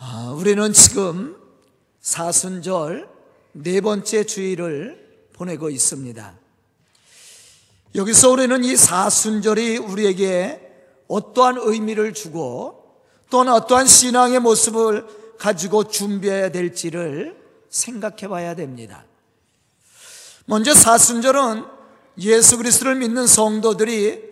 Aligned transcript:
아, 0.00 0.32
우리는 0.32 0.72
지금 0.72 1.36
사순절 2.00 3.08
네 3.50 3.80
번째 3.80 4.24
주일을 4.24 5.26
보내고 5.32 5.70
있습니다. 5.70 6.38
여기서 7.96 8.30
우리는 8.30 8.62
이 8.62 8.76
사순절이 8.76 9.78
우리에게 9.78 10.60
어떠한 11.08 11.56
의미를 11.62 12.14
주고 12.14 13.00
또는 13.28 13.52
어떠한 13.54 13.88
신앙의 13.88 14.38
모습을 14.38 15.04
가지고 15.36 15.88
준비해야 15.88 16.52
될지를 16.52 17.36
생각해 17.68 18.28
봐야 18.28 18.54
됩니다. 18.54 19.04
먼저 20.44 20.74
사순절은 20.74 21.64
예수 22.18 22.56
그리스도를 22.56 22.94
믿는 22.94 23.26
성도들이 23.26 24.22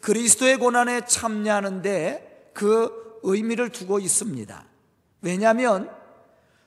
그리스도의 0.00 0.58
고난에 0.58 1.04
참여하는데 1.04 2.50
그 2.54 3.18
의미를 3.24 3.70
두고 3.70 3.98
있습니다. 3.98 4.75
왜냐하면 5.22 5.90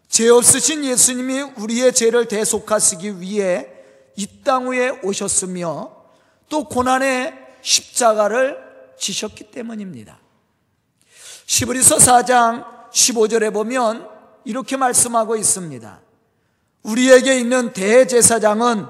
죄 0.08 0.30
없으신 0.30 0.84
예수님이 0.86 1.42
우리의 1.42 1.94
죄를 1.94 2.28
대속하시기 2.28 3.22
위해 3.22 3.68
이 4.16 4.28
땅 4.44 4.70
위에 4.70 5.00
오셨으며 5.04 5.96
또 6.50 6.68
고난의 6.68 7.34
십자가를 7.62 8.58
지셨기 8.98 9.52
때문입니다. 9.52 10.20
시브리서 11.46 11.98
4장 11.98 12.66
15절에 12.92 13.54
보면 13.54 14.10
이렇게 14.46 14.76
말씀하고 14.76 15.36
있습니다. 15.36 16.02
우리에게 16.84 17.40
있는 17.40 17.72
대제사장은 17.74 18.86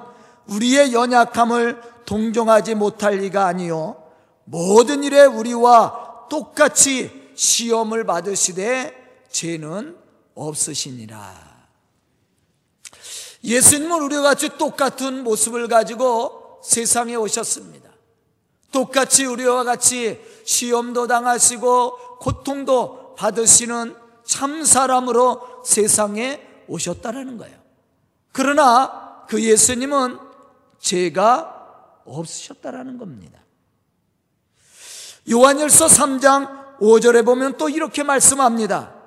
우리의 0.48 0.94
연약함을 0.94 1.82
동정하지 2.06 2.76
못할 2.76 3.18
리가 3.18 3.46
아니요 3.46 4.02
모든 4.46 5.04
일에 5.04 5.26
우리와 5.26 6.28
똑같이 6.30 7.32
시험을 7.36 8.06
받으시되 8.06 8.99
죄는 9.32 9.98
없으시니라. 10.36 11.60
예수님은 13.44 14.02
우리와 14.02 14.22
같이 14.22 14.58
똑같은 14.58 15.24
모습을 15.24 15.68
가지고 15.68 16.60
세상에 16.64 17.16
오셨습니다. 17.16 17.90
똑같이 18.72 19.26
우리와 19.26 19.64
같이 19.64 20.20
시험도 20.46 21.08
당하시고 21.08 22.18
고통도 22.20 23.16
받으시는 23.16 23.96
참 24.24 24.64
사람으로 24.64 25.64
세상에 25.66 26.42
오셨다라는 26.68 27.38
거예요. 27.38 27.58
그러나 28.32 29.26
그 29.28 29.44
예수님은 29.44 30.20
죄가 30.80 32.02
없으셨다라는 32.06 32.98
겁니다. 32.98 33.40
요한일서 35.30 35.88
3장 35.88 36.78
5절에 36.80 37.26
보면 37.26 37.58
또 37.58 37.70
이렇게 37.70 38.04
말씀합니다. 38.04 38.99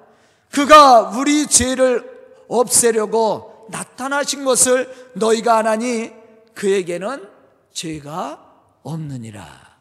그가 0.53 1.11
우리 1.17 1.47
죄를 1.47 2.11
없애려고 2.49 3.67
나타나신 3.71 4.45
것을 4.45 5.13
너희가 5.15 5.57
아나니 5.59 6.13
그에게는 6.55 7.27
죄가 7.73 8.53
없느니라. 8.83 9.73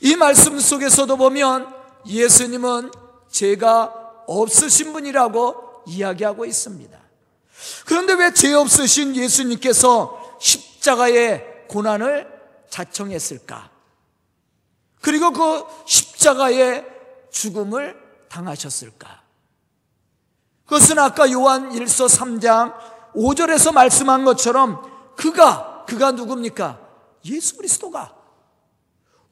이 0.00 0.16
말씀 0.16 0.58
속에서도 0.58 1.16
보면 1.16 1.72
예수님은 2.06 2.90
죄가 3.30 4.24
없으신 4.26 4.92
분이라고 4.92 5.84
이야기하고 5.86 6.44
있습니다. 6.44 6.98
그런데 7.86 8.14
왜 8.14 8.32
죄 8.32 8.52
없으신 8.52 9.14
예수님께서 9.16 10.36
십자가의 10.40 11.66
고난을 11.68 12.28
자청했을까? 12.68 13.70
그리고 15.00 15.32
그 15.32 15.64
십자가의 15.86 16.84
죽음을 17.30 18.03
당하셨을까? 18.34 19.22
그것은 20.64 20.98
아까 20.98 21.30
요한 21.30 21.70
1서 21.70 22.08
3장 22.08 22.74
5절에서 23.14 23.72
말씀한 23.72 24.24
것처럼 24.24 25.14
그가, 25.16 25.84
그가 25.86 26.10
누굽니까? 26.12 26.80
예수 27.26 27.56
그리스도가 27.56 28.14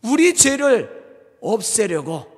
우리 0.03 0.35
죄를 0.35 1.03
없애려고 1.41 2.31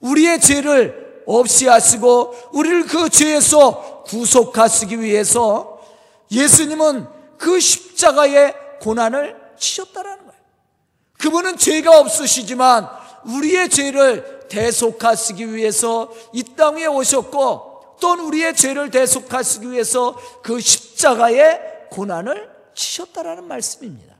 우리의 0.00 0.40
죄를 0.40 1.22
없이 1.26 1.68
하시고 1.68 2.34
우리를 2.52 2.86
그 2.86 3.08
죄에서 3.08 4.02
구속하시기 4.04 5.00
위해서 5.00 5.80
예수님은 6.30 7.06
그 7.38 7.60
십자가의 7.60 8.54
고난을 8.80 9.36
치셨다라는 9.56 10.26
거예요. 10.26 10.42
그분은 11.18 11.56
죄가 11.56 12.00
없으시지만 12.00 12.88
우리의 13.24 13.68
죄를 13.68 14.41
대속하시기 14.52 15.54
위해서 15.54 16.12
이 16.34 16.42
땅에 16.42 16.84
오셨고 16.84 17.96
또는 18.00 18.24
우리의 18.26 18.54
죄를 18.54 18.90
대속하시기 18.90 19.70
위해서 19.70 20.14
그 20.42 20.60
십자가의 20.60 21.88
고난을 21.90 22.50
치셨다라는 22.74 23.48
말씀입니다. 23.48 24.14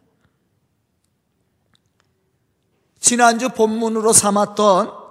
지난주 2.98 3.50
본문으로 3.50 4.12
삼았던 4.12 5.02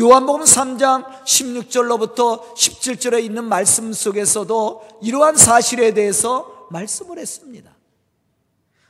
요한복음 0.00 0.42
3장 0.42 1.24
16절로부터 1.24 2.54
17절에 2.54 3.22
있는 3.22 3.44
말씀 3.44 3.92
속에서도 3.92 4.88
이러한 5.02 5.36
사실에 5.36 5.94
대해서 5.94 6.66
말씀을 6.70 7.18
했습니다. 7.18 7.70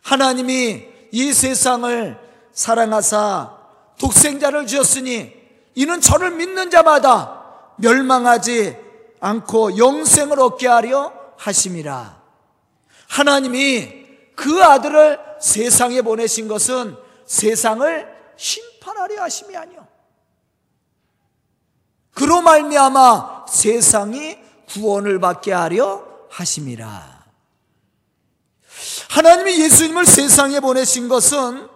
하나님이 0.01 0.87
이 1.13 1.33
세상을 1.33 2.19
사랑하사 2.53 3.59
독생자를 3.99 4.67
주셨으니 4.67 5.36
이는 5.77 6.01
저를 6.01 6.33
믿는 6.33 6.71
자마다 6.71 7.45
멸망하지 7.77 8.77
않고 9.21 9.77
영생을 9.77 10.41
얻게 10.41 10.67
하려 10.67 11.13
하심이라. 11.37 12.23
하나님이 13.09 14.07
그 14.35 14.65
아들을 14.65 15.21
세상에 15.41 16.01
보내신 16.03 16.49
것은 16.49 16.97
세상을 17.27 18.17
심판하려 18.37 19.23
하심이 19.23 19.55
아니요. 19.55 19.87
그로 22.15 22.41
말미암아 22.41 23.47
세상이 23.47 24.39
구원을 24.69 25.21
받게 25.21 25.53
하려 25.53 26.07
하심이라. 26.31 27.17
하나님이 29.11 29.61
예수님을 29.61 30.07
세상에 30.07 30.61
보내신 30.61 31.09
것은 31.09 31.69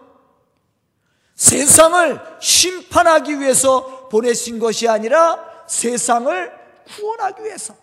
세상을 1.41 2.21
심판하기 2.39 3.41
위해서 3.41 4.09
보내신 4.11 4.59
것이 4.59 4.87
아니라 4.87 5.43
세상을 5.67 6.53
구원하기 6.87 7.43
위해서 7.45 7.75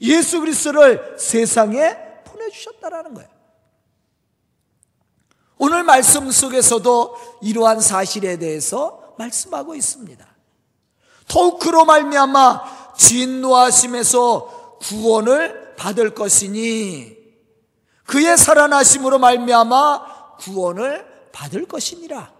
예수 0.00 0.40
그리스도를 0.40 1.14
세상에 1.20 1.96
보내주셨다라는 2.24 3.14
거예요. 3.14 3.30
오늘 5.58 5.84
말씀 5.84 6.28
속에서도 6.28 7.38
이러한 7.42 7.80
사실에 7.80 8.38
대해서 8.38 9.14
말씀하고 9.18 9.76
있습니다. 9.76 10.26
더욱 11.28 11.60
그로 11.60 11.84
말미암아 11.84 12.94
진노하심에서 12.96 14.78
구원을 14.80 15.76
받을 15.76 16.12
것이니 16.12 17.16
그의 18.04 18.36
살아나심으로 18.36 19.20
말미암아 19.20 20.36
구원을 20.38 21.15
받을 21.36 21.66
것이니라. 21.66 22.32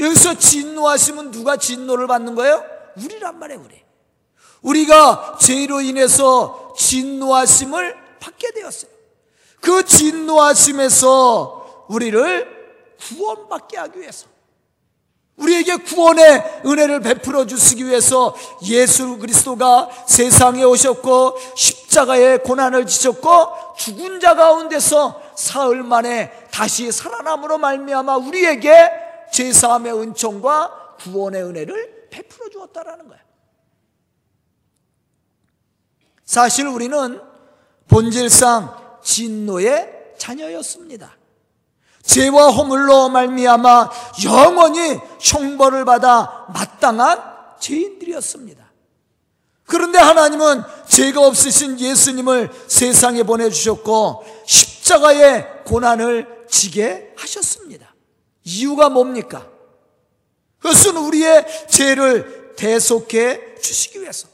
여기서 0.00 0.34
진노하심은 0.34 1.30
누가 1.30 1.56
진노를 1.56 2.08
받는 2.08 2.34
거예요? 2.34 2.64
우리란 2.96 3.38
말이에요, 3.38 3.62
우리. 3.64 3.80
우리가 4.62 5.38
죄로 5.40 5.80
인해서 5.80 6.74
진노하심을 6.76 7.96
받게 8.18 8.50
되었어요. 8.52 8.90
그 9.60 9.84
진노하심에서 9.84 11.86
우리를 11.88 12.96
구원받게 12.98 13.78
하기 13.78 14.00
위해서 14.00 14.26
우리에게 15.36 15.76
구원의 15.76 16.62
은혜를 16.66 17.00
베풀어 17.00 17.46
주시기 17.46 17.86
위해서 17.86 18.34
예수 18.64 19.16
그리스도가 19.16 19.88
세상에 20.06 20.64
오셨고 20.64 21.38
십자가의 21.56 22.42
고난을 22.42 22.86
지셨고 22.86 23.76
죽은 23.78 24.20
자 24.20 24.34
가운데서 24.34 25.22
사흘 25.36 25.82
만에 25.82 26.39
다시 26.60 26.92
살아남으로 26.92 27.56
말미암아 27.56 28.16
우리에게 28.16 28.90
제사함의 29.32 29.98
은총과 29.98 30.96
구원의 30.98 31.42
은혜를 31.42 32.08
베풀어 32.10 32.50
주었다라는 32.50 33.08
거예요. 33.08 33.22
사실 36.22 36.66
우리는 36.66 37.18
본질상 37.88 38.98
진노의 39.02 40.16
자녀였습니다. 40.18 41.16
죄와 42.02 42.50
허물로 42.50 43.08
말미암아 43.08 43.90
영원히 44.26 45.00
형벌을 45.18 45.86
받아 45.86 46.46
마땅한 46.52 47.56
죄인들이었습니다. 47.58 48.70
그런데 49.64 49.98
하나님은 49.98 50.62
죄가 50.88 51.26
없으신 51.26 51.80
예수님을 51.80 52.50
세상에 52.66 53.22
보내주셨고 53.22 54.26
십자가의 54.44 55.64
고난을 55.64 56.39
지게 56.50 57.14
하셨습니다. 57.16 57.94
이유가 58.44 58.88
뭡니까? 58.88 59.46
그 60.58 60.68
그것은 60.70 60.96
우리의 60.96 61.46
죄를 61.68 62.54
대속해 62.56 63.56
주시기 63.60 64.02
위해서 64.02 64.28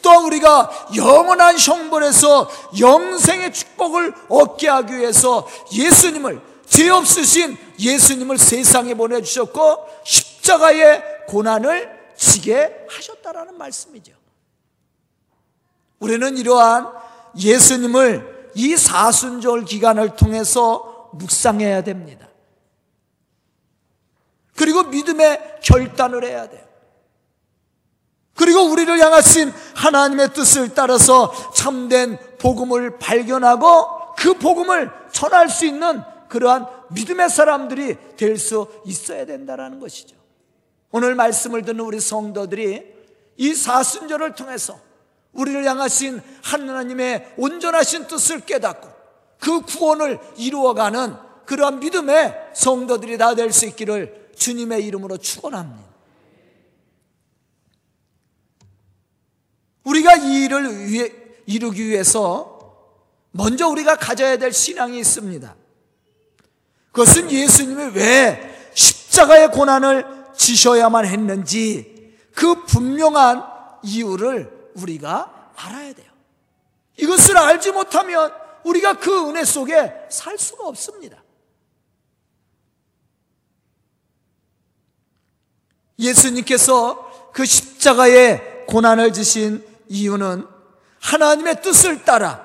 또 0.00 0.26
우리가 0.26 0.88
영원한 0.94 1.58
형벌에서 1.58 2.50
영생의 2.78 3.52
축복을 3.52 4.14
얻게 4.28 4.68
하기 4.68 4.96
위해서 4.96 5.48
예수님을 5.72 6.40
죄 6.66 6.90
없으신 6.90 7.56
예수님을 7.78 8.38
세상에 8.38 8.94
보내주셨고 8.94 9.86
십자가의 10.04 11.02
고난을 11.28 12.14
지게 12.16 12.86
하셨다라는 12.88 13.58
말씀이죠. 13.58 14.12
우리는 15.98 16.36
이러한 16.36 16.88
예수님을 17.36 18.50
이 18.54 18.76
사순절 18.76 19.64
기간을 19.64 20.16
통해서 20.16 20.93
묵상해야 21.14 21.82
됩니다. 21.82 22.28
그리고 24.56 24.84
믿음의 24.84 25.60
결단을 25.62 26.24
해야 26.24 26.48
돼요. 26.48 26.64
그리고 28.34 28.62
우리를 28.62 28.98
향하신 28.98 29.52
하나님의 29.74 30.32
뜻을 30.32 30.74
따라서 30.74 31.32
참된 31.52 32.18
복음을 32.38 32.98
발견하고 32.98 34.14
그 34.16 34.34
복음을 34.34 34.90
전할 35.12 35.48
수 35.48 35.66
있는 35.66 36.02
그러한 36.28 36.66
믿음의 36.90 37.30
사람들이 37.30 37.96
될 38.16 38.38
수 38.38 38.66
있어야 38.84 39.24
된다는 39.24 39.78
것이죠. 39.78 40.16
오늘 40.90 41.14
말씀을 41.14 41.62
듣는 41.62 41.80
우리 41.80 42.00
성도들이 42.00 42.94
이 43.36 43.54
사순절을 43.54 44.34
통해서 44.34 44.78
우리를 45.32 45.64
향하신 45.64 46.22
하나님의 46.42 47.34
온전하신 47.36 48.06
뜻을 48.06 48.40
깨닫고 48.40 48.93
그 49.44 49.60
구원을 49.60 50.18
이루어가는 50.38 51.16
그러한 51.44 51.78
믿음의 51.80 52.52
성도들이 52.54 53.18
다 53.18 53.34
될 53.34 53.52
수 53.52 53.66
있기를 53.66 54.30
주님의 54.34 54.86
이름으로 54.86 55.18
축원합니다. 55.18 55.84
우리가 59.84 60.14
이 60.16 60.44
일을 60.44 60.86
위해, 60.86 61.12
이루기 61.44 61.86
위해서 61.86 62.58
먼저 63.32 63.68
우리가 63.68 63.96
가져야 63.96 64.38
될 64.38 64.50
신앙이 64.50 64.98
있습니다. 64.98 65.54
그것은 66.92 67.30
예수님이 67.30 67.90
왜 67.96 68.70
십자가의 68.72 69.50
고난을 69.50 70.06
지셔야만 70.34 71.04
했는지 71.04 72.16
그 72.34 72.64
분명한 72.64 73.44
이유를 73.82 74.70
우리가 74.76 75.50
알아야 75.54 75.92
돼요. 75.92 76.10
이것을 76.96 77.36
알지 77.36 77.72
못하면 77.72 78.32
우리가 78.64 78.98
그 78.98 79.28
은혜 79.28 79.44
속에 79.44 79.92
살 80.10 80.38
수가 80.38 80.66
없습니다. 80.68 81.22
예수님께서 85.98 87.30
그 87.32 87.44
십자가의 87.44 88.66
고난을 88.66 89.12
지신 89.12 89.64
이유는 89.88 90.46
하나님의 91.00 91.62
뜻을 91.62 92.04
따라 92.04 92.44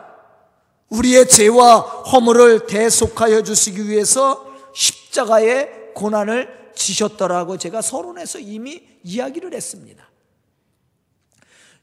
우리의 0.90 1.28
죄와 1.28 1.80
허물을 1.80 2.68
대속하여 2.68 3.44
주시기 3.44 3.88
위해서 3.88 4.46
십자가의 4.74 5.94
고난을 5.94 6.72
지셨더라고 6.76 7.58
제가 7.58 7.82
서론에서 7.82 8.40
이미 8.40 8.82
이야기를 9.04 9.54
했습니다. 9.54 10.10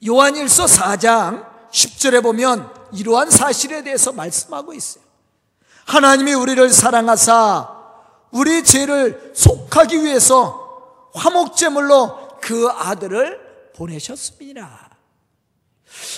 요한일서 0.06 0.66
4장 0.66 1.56
10절에 1.70 2.22
보면 2.22 2.70
이러한 2.92 3.30
사실에 3.30 3.82
대해서 3.82 4.12
말씀하고 4.12 4.72
있어요. 4.72 5.04
하나님이 5.84 6.34
우리를 6.34 6.70
사랑하사 6.70 7.74
우리 8.30 8.64
죄를 8.64 9.32
속하기 9.34 10.02
위해서 10.02 11.10
화목제물로 11.14 12.38
그 12.40 12.68
아들을 12.68 13.72
보내셨습니다. 13.74 14.90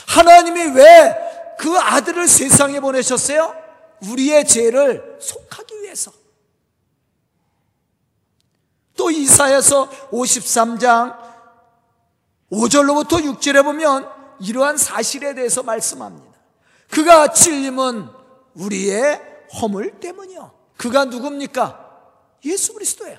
하나님이 0.06 0.76
왜 0.76 1.28
그 1.58 1.76
아들을 1.76 2.26
세상에 2.28 2.78
보내셨어요? 2.80 3.54
우리의 4.08 4.46
죄를 4.46 5.18
속하기 5.20 5.82
위해서. 5.82 6.12
또 8.96 9.10
이사야서 9.10 9.90
53장 10.10 11.18
5절로부터 12.52 13.22
6절에 13.38 13.64
보면 13.64 14.08
이러한 14.40 14.76
사실에 14.76 15.34
대해서 15.34 15.62
말씀합니다. 15.62 16.28
그가 16.90 17.32
찔림은 17.32 18.08
우리의 18.54 19.20
허물 19.60 20.00
때문이요. 20.00 20.50
그가 20.76 21.06
누굽니까? 21.06 21.86
예수 22.44 22.72
그리스도예요. 22.74 23.18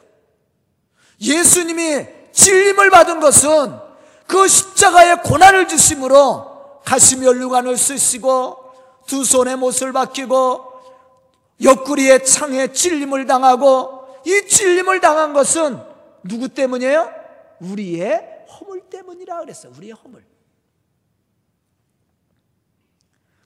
예수님이 1.22 2.08
찔림을 2.32 2.90
받은 2.90 3.20
것은 3.20 3.78
그 4.28 4.48
십자가의 4.48 5.24
고난을 5.24 5.68
주심으로 5.68 6.82
가슴 6.86 7.24
연류관을 7.24 7.78
쓰시고 7.78 8.58
두 9.06 9.24
손에 9.24 9.56
못을 9.56 9.92
박히고 9.92 10.66
옆구리에 11.62 12.24
창에 12.24 12.72
찔림을 12.72 13.26
당하고 13.26 14.22
이 14.26 14.48
찔림을 14.48 15.02
당한 15.02 15.34
것은 15.34 15.82
누구 16.24 16.48
때문이에요? 16.50 17.12
우리의 17.60 18.46
허물 18.60 18.82
때문이라 18.82 19.40
그랬어요. 19.40 19.74
우리의 19.76 19.94
허물. 19.94 20.29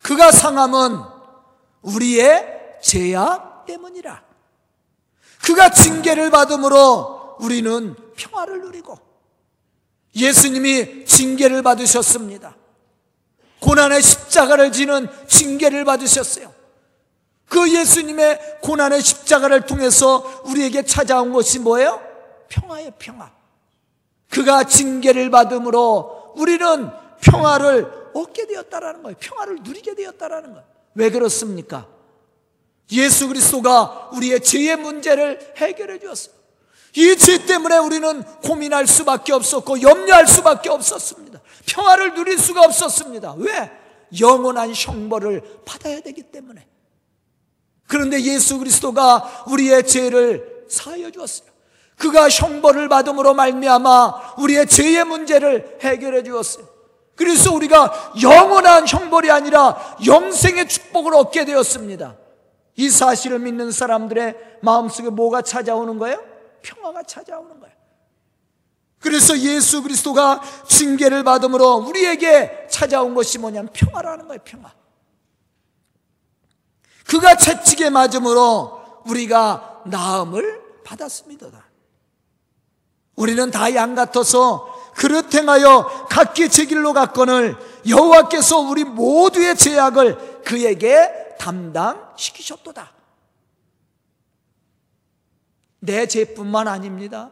그가 0.03 0.31
상함은 0.31 0.99
우리의 1.81 2.77
죄악 2.81 3.65
때문이라. 3.65 4.21
그가 5.43 5.71
징계를 5.71 6.29
받음으로 6.29 7.37
우리는 7.39 7.95
평화를 8.15 8.61
누리고 8.61 8.97
예수님이 10.15 11.05
징계를 11.05 11.63
받으셨습니다. 11.63 12.55
고난의 13.59 14.01
십자가를 14.01 14.71
지는 14.71 15.07
징계를 15.27 15.85
받으셨어요. 15.85 16.53
그 17.47 17.73
예수님의 17.73 18.59
고난의 18.61 19.01
십자가를 19.01 19.65
통해서 19.65 20.41
우리에게 20.45 20.83
찾아온 20.83 21.31
것이 21.31 21.59
뭐예요? 21.59 22.01
평화의 22.49 22.93
평화. 22.99 23.31
그가 24.29 24.63
징계를 24.65 25.29
받음으로 25.29 26.33
우리는 26.35 26.89
평화를 27.23 28.11
얻게 28.13 28.45
되었다라는 28.47 29.03
거예요. 29.03 29.15
평화를 29.19 29.57
누리게 29.63 29.95
되었다라는 29.95 30.53
거예요. 30.53 30.67
왜 30.95 31.09
그렇습니까? 31.09 31.87
예수 32.91 33.27
그리스도가 33.27 34.09
우리의 34.13 34.41
죄의 34.43 34.75
문제를 34.77 35.53
해결해 35.57 35.99
주었어요. 35.99 36.35
이 36.95 37.15
죄 37.15 37.43
때문에 37.45 37.77
우리는 37.79 38.23
고민할 38.43 38.85
수밖에 38.85 39.33
없었고 39.33 39.81
염려할 39.81 40.27
수밖에 40.27 40.69
없었습니다. 40.69 41.41
평화를 41.65 42.13
누릴 42.13 42.37
수가 42.37 42.61
없었습니다. 42.61 43.33
왜? 43.39 43.71
영원한 44.19 44.71
형벌을 44.75 45.41
받아야 45.65 46.01
되기 46.01 46.21
때문에. 46.21 46.67
그런데 47.87 48.21
예수 48.21 48.59
그리스도가 48.59 49.45
우리의 49.47 49.87
죄를 49.87 50.65
사하여 50.69 51.09
주었어요. 51.09 51.47
그가 51.97 52.29
형벌을 52.29 52.89
받음으로 52.89 53.33
말미암아 53.33 54.35
우리의 54.37 54.67
죄의 54.67 55.03
문제를 55.05 55.79
해결해 55.81 56.21
주었어요. 56.23 56.67
그래서 57.15 57.53
우리가 57.53 58.13
영원한 58.21 58.87
형벌이 58.87 59.29
아니라 59.29 59.97
영생의 60.05 60.67
축복을 60.67 61.13
얻게 61.13 61.45
되었습니다. 61.45 62.17
이 62.75 62.89
사실을 62.89 63.39
믿는 63.39 63.71
사람들의 63.71 64.57
마음속에 64.61 65.09
뭐가 65.09 65.41
찾아오는 65.43 65.99
거예요? 65.99 66.23
평화가 66.63 67.03
찾아오는 67.03 67.59
거예요. 67.59 67.73
그래서 68.99 69.37
예수 69.37 69.83
그리스도가 69.83 70.41
징계를 70.67 71.23
받음으로 71.23 71.75
우리에게 71.75 72.67
찾아온 72.69 73.13
것이 73.13 73.37
뭐냐면 73.37 73.69
평화라는 73.73 74.27
거예요, 74.27 74.39
평화. 74.43 74.71
그가 77.05 77.35
채찍에 77.35 77.89
맞음으로 77.89 78.81
우리가 79.05 79.81
나음을 79.85 80.61
받았습니다. 80.85 81.47
우리는 83.15 83.51
다 83.51 83.71
양 83.75 83.93
같아서 83.93 84.72
그릇 84.95 85.33
행하여 85.33 86.07
각기 86.09 86.49
제 86.49 86.65
길로 86.65 86.93
갔거늘 86.93 87.55
여호와께서 87.87 88.59
우리 88.59 88.83
모두의 88.83 89.57
죄악을 89.57 90.41
그에게 90.43 91.35
담당시키셨도다. 91.39 92.93
내 95.79 96.05
죄뿐만 96.07 96.67
아닙니다. 96.67 97.31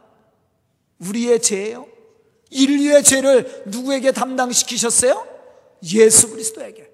우리의 0.98 1.40
죄예요. 1.40 1.86
인류의 2.50 3.02
죄를 3.02 3.64
누구에게 3.66 4.12
담당시키셨어요? 4.12 5.26
예수 5.94 6.30
그리스도에게. 6.30 6.90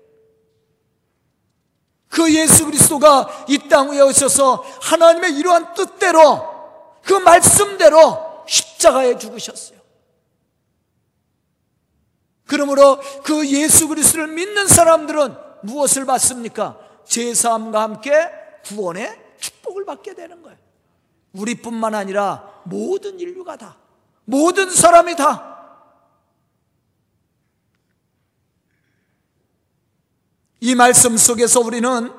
그 2.08 2.34
예수 2.34 2.64
그리스도가 2.64 3.46
이 3.48 3.68
땅 3.68 3.90
위에 3.90 4.00
오셔서 4.00 4.64
하나님의 4.80 5.36
이러한 5.38 5.74
뜻대로 5.74 6.42
그 7.02 7.12
말씀대로 7.14 8.44
십자가에 8.46 9.18
죽으셨어요. 9.18 9.77
그러므로 12.48 12.98
그 13.22 13.46
예수 13.46 13.86
그리스도를 13.86 14.26
믿는 14.28 14.66
사람들은 14.66 15.36
무엇을 15.62 16.04
받습니까? 16.06 16.78
제사함과 17.04 17.80
함께 17.82 18.12
구원의 18.64 19.16
축복을 19.38 19.84
받게 19.84 20.14
되는 20.14 20.42
거예요. 20.42 20.58
우리뿐만 21.32 21.94
아니라 21.94 22.62
모든 22.64 23.20
인류가 23.20 23.56
다 23.56 23.76
모든 24.24 24.70
사람이 24.70 25.14
다 25.14 25.56
이 30.60 30.74
말씀 30.74 31.16
속에서 31.16 31.60
우리는 31.60 32.12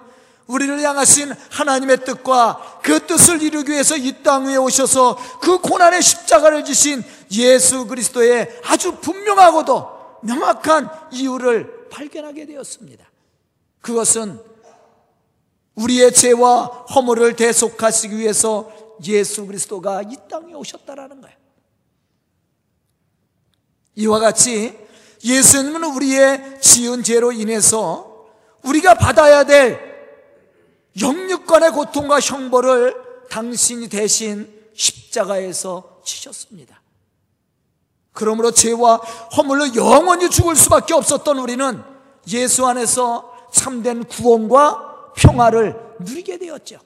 우리를 0.47 0.81
향하신 0.81 1.33
하나님의 1.51 2.05
뜻과 2.05 2.79
그 2.81 3.05
뜻을 3.05 3.41
이루기 3.41 3.71
위해서 3.71 3.95
이 3.97 4.23
땅 4.23 4.47
위에 4.47 4.55
오셔서 4.55 5.17
그 5.41 5.59
고난의 5.59 6.01
십자가를 6.01 6.63
지신 6.63 7.03
예수 7.31 7.85
그리스도의 7.85 8.61
아주 8.65 8.95
분명하고도 8.95 9.98
명확한 10.23 10.89
이유를 11.11 11.89
발견하게 11.89 12.45
되었습니다. 12.45 13.09
그것은 13.81 14.41
우리의 15.75 16.13
죄와 16.13 16.65
허물을 16.65 17.35
대속하시기 17.35 18.17
위해서 18.17 18.71
예수 19.05 19.45
그리스도가 19.45 20.01
이 20.03 20.15
땅에 20.29 20.53
오셨다라는 20.53 21.21
거예요. 21.21 21.37
이와 23.95 24.19
같이 24.19 24.77
예수님은 25.23 25.83
우리의 25.95 26.61
지은 26.61 27.03
죄로 27.03 27.31
인해서 27.31 28.29
우리가 28.63 28.95
받아야 28.95 29.43
될 29.43 29.89
영육간의 30.99 31.71
고통과 31.71 32.19
형벌을 32.19 33.27
당신이 33.29 33.89
대신 33.89 34.51
십자가에서 34.73 36.01
치셨습니다. 36.03 36.81
그러므로 38.19 38.51
죄와 38.51 38.97
허물로 38.97 39.75
영원히 39.75 40.29
죽을 40.29 40.53
수밖에 40.53 40.93
없었던 40.93 41.39
우리는 41.39 41.81
예수 42.27 42.67
안에서 42.67 43.33
참된 43.53 44.03
구원과 44.03 45.13
평화를 45.15 45.95
누리게 46.01 46.37
되었죠. 46.37 46.81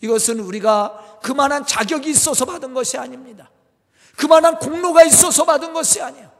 이것은 0.00 0.40
우리가 0.40 1.18
그만한 1.22 1.66
자격이 1.66 2.08
있어서 2.08 2.46
받은 2.46 2.72
것이 2.72 2.96
아닙니다. 2.96 3.50
그만한 4.16 4.58
공로가 4.58 5.04
있어서 5.04 5.44
받은 5.44 5.74
것이 5.74 6.00
아니에요. 6.00 6.32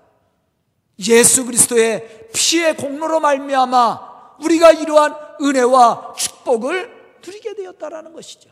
예수 1.09 1.45
그리스도의 1.45 2.31
피의 2.33 2.77
공로로 2.79 3.21
말미암아 3.21 4.37
우리가 4.41 4.73
이러한 4.73 5.15
은혜와 5.43 6.15
축복을 6.17 7.19
누리게 7.25 7.55
되었다라는 7.55 8.15
것이죠. 8.15 8.51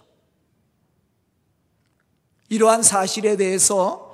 이러한 2.51 2.83
사실에 2.83 3.37
대해서 3.37 4.10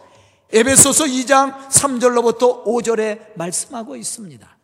에베소서 0.53 1.05
2장 1.05 1.69
3절로부터 1.69 2.65
5절에 2.65 3.37
말씀하고 3.37 3.97
있습니다. 3.97 4.57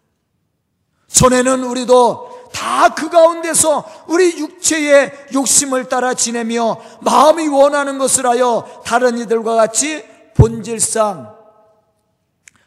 전에는 1.09 1.65
우리도 1.65 2.31
다 2.53 2.95
그 2.95 3.09
가운데서 3.09 3.85
우리 4.09 4.39
육체의 4.39 5.13
욕심을 5.35 5.89
따라 5.89 6.15
지내며 6.15 6.81
마음이 7.01 7.49
원하는 7.49 7.99
것을 7.99 8.27
하여 8.27 8.83
다른 8.85 9.19
이들과 9.19 9.55
같이 9.55 10.05
본질상 10.35 11.35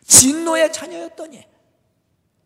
진노의 0.07 0.71
자녀였더니 0.73 1.43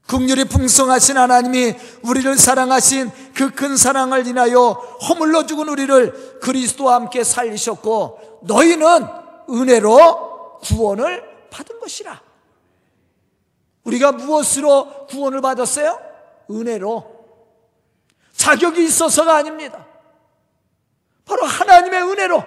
극률이 0.07 0.45
풍성하신 0.45 1.17
하나님이 1.17 1.75
우리를 2.03 2.37
사랑하신 2.37 3.11
그 3.35 3.51
큰 3.51 3.77
사랑을 3.77 4.25
인하여 4.27 4.71
허물러 5.07 5.45
죽은 5.45 5.69
우리를 5.69 6.39
그리스도와 6.41 6.95
함께 6.95 7.23
살리셨고 7.23 8.41
너희는 8.43 9.05
은혜로 9.49 10.28
구원을 10.61 11.49
받은 11.49 11.79
것이라. 11.79 12.21
우리가 13.83 14.11
무엇으로 14.11 15.07
구원을 15.07 15.41
받았어요? 15.41 15.99
은혜로. 16.49 17.19
자격이 18.33 18.83
있어서가 18.85 19.35
아닙니다. 19.35 19.85
바로 21.25 21.45
하나님의 21.45 22.01
은혜로. 22.03 22.43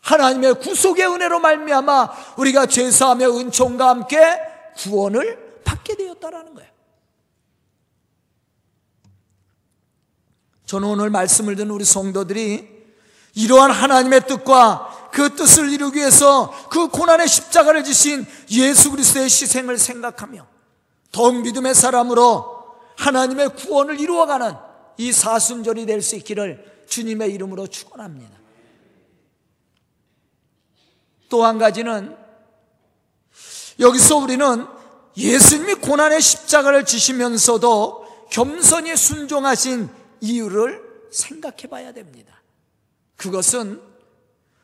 하나님의 0.00 0.54
구속의 0.60 1.06
은혜로 1.06 1.40
말미암아 1.40 2.12
우리가 2.38 2.66
죄사하며 2.66 3.38
은총과 3.38 3.88
함께 3.88 4.40
구원을 4.76 5.62
받게 5.64 5.96
되었다라는 5.96 6.54
거예요. 6.54 6.70
저는 10.66 10.88
오늘 10.88 11.10
말씀을 11.10 11.56
듣는 11.56 11.70
우리 11.70 11.84
성도들이 11.84 12.76
이러한 13.34 13.70
하나님의 13.70 14.26
뜻과 14.26 14.95
그 15.16 15.34
뜻을 15.34 15.72
이루기 15.72 16.00
위해서 16.00 16.52
그 16.68 16.88
고난의 16.88 17.26
십자가를 17.26 17.84
지신 17.84 18.26
예수 18.50 18.90
그리스도의 18.90 19.24
희생을 19.24 19.78
생각하며 19.78 20.46
더욱 21.10 21.40
믿음의 21.40 21.74
사람으로 21.74 22.66
하나님의 22.98 23.54
구원을 23.56 23.98
이루어가는 23.98 24.52
이 24.98 25.12
사순절이 25.12 25.86
될 25.86 26.02
수 26.02 26.16
있기를 26.16 26.84
주님의 26.86 27.32
이름으로 27.32 27.66
축원합니다. 27.66 28.36
또 31.30 31.46
한 31.46 31.56
가지는 31.56 32.14
여기서 33.80 34.18
우리는 34.18 34.66
예수님이 35.16 35.76
고난의 35.76 36.20
십자가를 36.20 36.84
지시면서도 36.84 38.28
겸손히 38.30 38.94
순종하신 38.94 39.88
이유를 40.20 41.08
생각해 41.10 41.68
봐야 41.70 41.94
됩니다. 41.94 42.42
그것은 43.16 43.95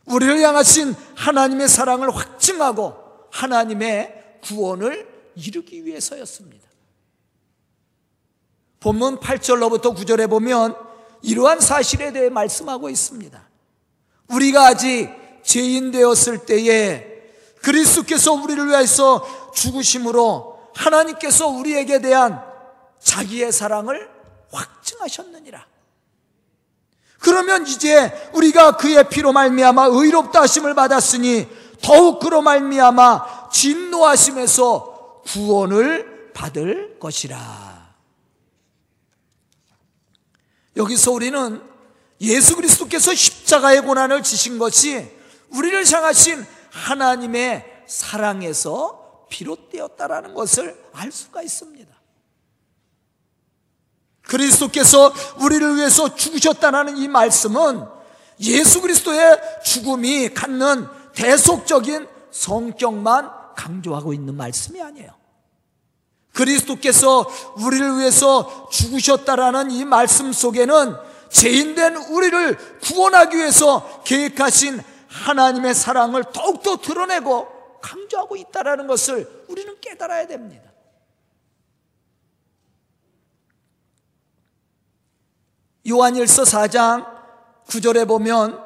우리를 0.06 0.40
향하신 0.40 0.94
하나님의 1.14 1.68
사랑을 1.68 2.14
확증하고 2.14 2.94
하나님의 3.30 4.38
구원을 4.42 5.08
이루기 5.36 5.84
위해서였습니다. 5.84 6.68
본문 8.80 9.20
8절로부터 9.20 9.96
9절에 9.96 10.28
보면 10.28 10.76
이러한 11.22 11.60
사실에 11.60 12.12
대해 12.12 12.28
말씀하고 12.28 12.90
있습니다. 12.90 13.48
우리가 14.28 14.66
아직 14.66 15.08
죄인 15.42 15.92
되었을 15.92 16.46
때에 16.46 17.12
그리스도께서 17.62 18.32
우리를 18.32 18.66
위해서 18.68 19.52
죽으심으로 19.54 20.70
하나님께서 20.74 21.46
우리에게 21.46 22.00
대한 22.00 22.42
자기의 22.98 23.52
사랑을 23.52 24.10
확증하셨느니라. 24.50 25.71
그러면 27.22 27.66
이제 27.66 28.30
우리가 28.32 28.76
그의 28.76 29.08
피로 29.08 29.32
말미암아 29.32 29.86
의롭다 29.86 30.42
하심을 30.42 30.74
받았으니 30.74 31.46
더욱 31.80 32.20
그로 32.20 32.42
말미암아 32.42 33.50
진노하심에서 33.50 35.22
구원을 35.26 36.32
받을 36.34 36.98
것이라. 36.98 37.92
여기서 40.76 41.12
우리는 41.12 41.62
예수 42.20 42.56
그리스도께서 42.56 43.14
십자가의 43.14 43.82
고난을 43.82 44.22
지신 44.22 44.58
것이 44.58 45.10
우리를 45.50 45.92
향하신 45.92 46.44
하나님의 46.70 47.84
사랑에서 47.86 49.26
비롯되었다라는 49.28 50.34
것을 50.34 50.80
알 50.92 51.12
수가 51.12 51.42
있습니다. 51.42 52.01
그리스도께서 54.32 55.12
우리를 55.40 55.76
위해서 55.76 56.14
죽으셨다는 56.14 56.96
이 56.96 57.06
말씀은 57.06 57.84
예수 58.40 58.80
그리스도의 58.80 59.38
죽음이 59.62 60.30
갖는 60.30 60.86
대속적인 61.14 62.08
성격만 62.30 63.30
강조하고 63.54 64.14
있는 64.14 64.34
말씀이 64.34 64.80
아니에요. 64.80 65.10
그리스도께서 66.32 67.30
우리를 67.56 67.98
위해서 67.98 68.68
죽으셨다라는 68.70 69.70
이 69.70 69.84
말씀 69.84 70.32
속에는 70.32 70.96
죄인된 71.28 71.96
우리를 71.96 72.56
구원하기 72.80 73.36
위해서 73.36 74.02
계획하신 74.04 74.80
하나님의 75.08 75.74
사랑을 75.74 76.24
더욱더 76.32 76.78
드러내고 76.78 77.48
강조하고 77.82 78.36
있다라는 78.36 78.86
것을 78.86 79.44
우리는 79.48 79.76
깨달아야 79.78 80.26
됩니다. 80.26 80.71
요한일서 85.92 86.44
4장 86.44 87.06
9절에 87.68 88.08
보면 88.08 88.58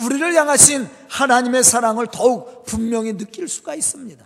우리를 0.00 0.34
향하신 0.34 0.88
하나님의 1.08 1.62
사랑을 1.62 2.08
더욱 2.08 2.64
분명히 2.64 3.16
느낄 3.16 3.48
수가 3.48 3.74
있습니다. 3.74 4.24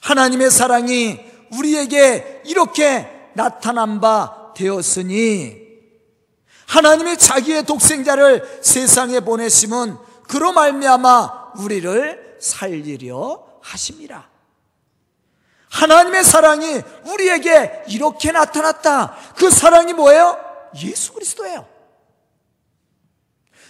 하나님의 0.00 0.50
사랑이 0.50 1.18
우리에게 1.52 2.42
이렇게 2.44 3.30
나타난 3.34 4.00
바 4.00 4.52
되었으니 4.54 5.66
하나님의 6.66 7.18
자기의 7.18 7.64
독생자를 7.64 8.60
세상에 8.62 9.20
보내심은 9.20 9.96
그로 10.28 10.52
말미암아 10.52 11.52
우리를 11.58 12.36
살리려 12.40 13.44
하심이라. 13.62 14.28
하나님의 15.70 16.24
사랑이 16.24 16.82
우리에게 17.06 17.84
이렇게 17.88 18.32
나타났다. 18.32 19.16
그 19.36 19.50
사랑이 19.50 19.92
뭐예요? 19.92 20.45
예수 20.82 21.12
그리스도예요. 21.12 21.66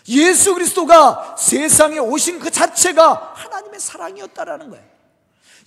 예수 0.09 0.55
그리스도가 0.55 1.37
세상에 1.37 1.99
오신 1.99 2.39
그 2.39 2.51
자체가 2.51 3.33
하나님의 3.35 3.81
사랑이었다라는 3.81 4.71
거예요. 4.71 4.85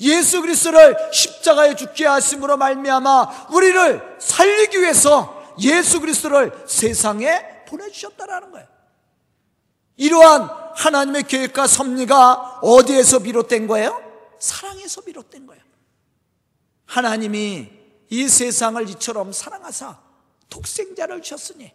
예수 0.01 0.41
그리스도를 0.41 0.95
십자가에 1.11 1.75
죽게 1.75 2.05
하심으로 2.05 2.55
말미암아 2.57 3.47
우리를 3.51 4.17
살리기 4.19 4.79
위해서 4.79 5.53
예수 5.59 5.99
그리스도를 5.99 6.63
세상에 6.67 7.65
보내주셨다라는 7.67 8.51
거예요. 8.51 8.67
이러한 9.97 10.49
하나님의 10.75 11.23
계획과 11.23 11.67
섭리가 11.67 12.59
어디에서 12.61 13.19
비롯된 13.19 13.67
거예요? 13.67 14.01
사랑에서 14.39 15.01
비롯된 15.01 15.45
거예요. 15.45 15.61
하나님이 16.85 17.69
이 18.09 18.27
세상을 18.29 18.89
이처럼 18.91 19.33
사랑하사 19.33 20.08
독생자를 20.49 21.21
주셨으니 21.21 21.71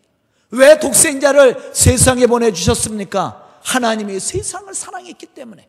왜 0.51 0.79
독생자를 0.79 1.73
세상에 1.75 2.27
보내주셨습니까? 2.27 3.61
하나님이 3.63 4.21
세상을 4.21 4.73
사랑했기 4.75 5.27
때문에 5.27 5.69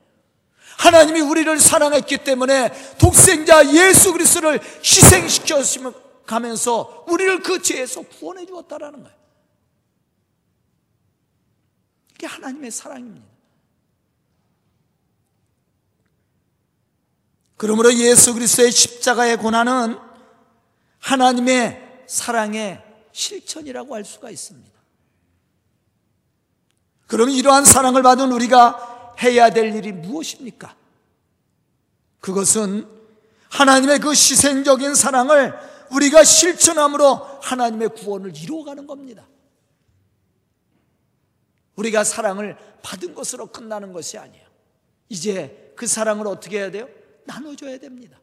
하나님이 0.77 1.21
우리를 1.21 1.57
사랑했기 1.59 2.17
때문에 2.19 2.97
독생자 2.97 3.65
예수 3.73 4.11
그리스도를 4.11 4.59
희생시켜 4.79 5.61
가면서 6.25 7.05
우리를 7.07 7.41
그 7.43 7.61
죄에서 7.61 8.01
구원해 8.01 8.45
주었다라는 8.45 9.03
거예요. 9.03 9.15
이게 12.15 12.27
하나님의 12.27 12.71
사랑입니다. 12.71 13.27
그러므로 17.57 17.93
예수 17.93 18.33
그리스도의 18.33 18.71
십자가의 18.71 19.37
고난은 19.37 19.97
하나님의 20.99 22.03
사랑의 22.07 22.84
실천이라고 23.15 23.95
할 23.95 24.03
수가 24.03 24.29
있습니다. 24.29 24.75
그럼 27.07 27.29
이러한 27.29 27.63
사랑을 27.63 28.03
받은 28.03 28.31
우리가 28.31 29.15
해야 29.21 29.49
될 29.49 29.73
일이 29.73 29.93
무엇입니까? 29.93 30.75
그것은 32.19 32.87
하나님의 33.49 33.99
그 33.99 34.09
희생적인 34.09 34.95
사랑을 34.95 35.57
우리가 35.91 36.25
실천함으로 36.25 37.15
하나님의 37.41 37.89
구원을 37.89 38.35
이루어가는 38.35 38.85
겁니다. 38.85 39.25
우리가 41.75 42.03
사랑을 42.03 42.57
받은 42.81 43.13
것으로 43.13 43.47
끝나는 43.47 43.93
것이 43.93 44.17
아니에요. 44.17 44.45
이제 45.07 45.73
그 45.77 45.87
사랑을 45.87 46.27
어떻게 46.27 46.57
해야 46.57 46.71
돼요? 46.71 46.89
나눠줘야 47.25 47.77
됩니다. 47.77 48.19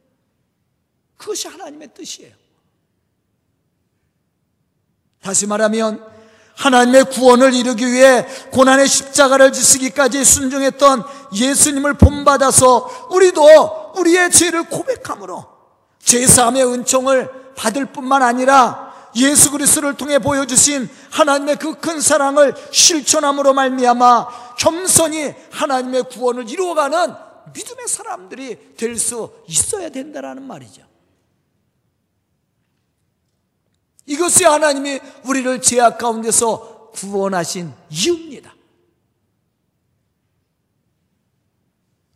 그것이 1.17 1.47
하나님의 1.47 1.93
뜻이에요. 1.93 2.42
다시 5.23 5.47
말하면 5.47 6.03
하나님의 6.55 7.05
구원을 7.05 7.53
이루기 7.53 7.91
위해 7.91 8.27
고난의 8.51 8.87
십자가를 8.87 9.51
지시기까지 9.51 10.23
순종했던 10.23 11.03
예수님을 11.33 11.95
본받아서 11.95 13.07
우리도 13.11 13.93
우리의 13.97 14.29
죄를 14.31 14.69
고백함으로 14.69 15.45
죄사함의 16.03 16.65
은총을 16.65 17.29
받을 17.55 17.85
뿐만 17.85 18.21
아니라 18.21 18.93
예수 19.15 19.51
그리스도를 19.51 19.95
통해 19.95 20.19
보여주신 20.19 20.89
하나님의 21.11 21.57
그 21.57 21.75
큰 21.75 22.01
사랑을 22.01 22.55
실천함으로 22.71 23.53
말미암아 23.53 24.55
겸손히 24.57 25.33
하나님의 25.51 26.03
구원을 26.09 26.49
이루어가는 26.49 27.13
믿음의 27.53 27.87
사람들이 27.87 28.75
될 28.77 28.97
수 28.97 29.31
있어야 29.47 29.89
된다라는 29.89 30.43
말이죠. 30.43 30.81
이것이 34.05 34.43
하나님이 34.43 34.99
우리를 35.25 35.61
죄악 35.61 35.97
가운데서 35.97 36.91
구원하신 36.91 37.73
이유입니다. 37.89 38.53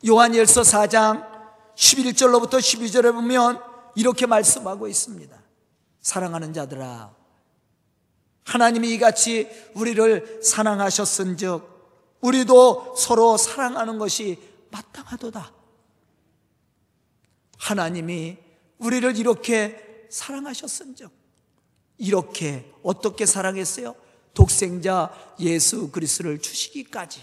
요한일서 0.06 0.62
4장 0.62 1.25
11절로부터 1.75 2.60
12절에 2.60 3.13
보면 3.13 3.62
이렇게 3.96 4.25
말씀하고 4.25 4.88
있습니다. 4.88 5.36
사랑하는 6.01 6.53
자들아 6.53 7.15
하나님이 8.44 8.94
이같이 8.94 9.50
우리를 9.74 10.41
사랑하셨은즉 10.44 11.77
우리도 12.22 12.96
서로 12.96 13.38
사랑하는 13.38 13.98
것이 13.98 14.39
마땅하도다. 14.72 15.53
하나님이 17.58 18.38
우리를 18.77 19.17
이렇게 19.17 20.08
사랑하셨은즉 20.10 21.12
이렇게 21.97 22.71
어떻게 22.83 23.25
사랑했어요? 23.25 23.95
독생자 24.33 25.12
예수 25.39 25.91
그리스도를 25.91 26.39
주시기까지 26.39 27.21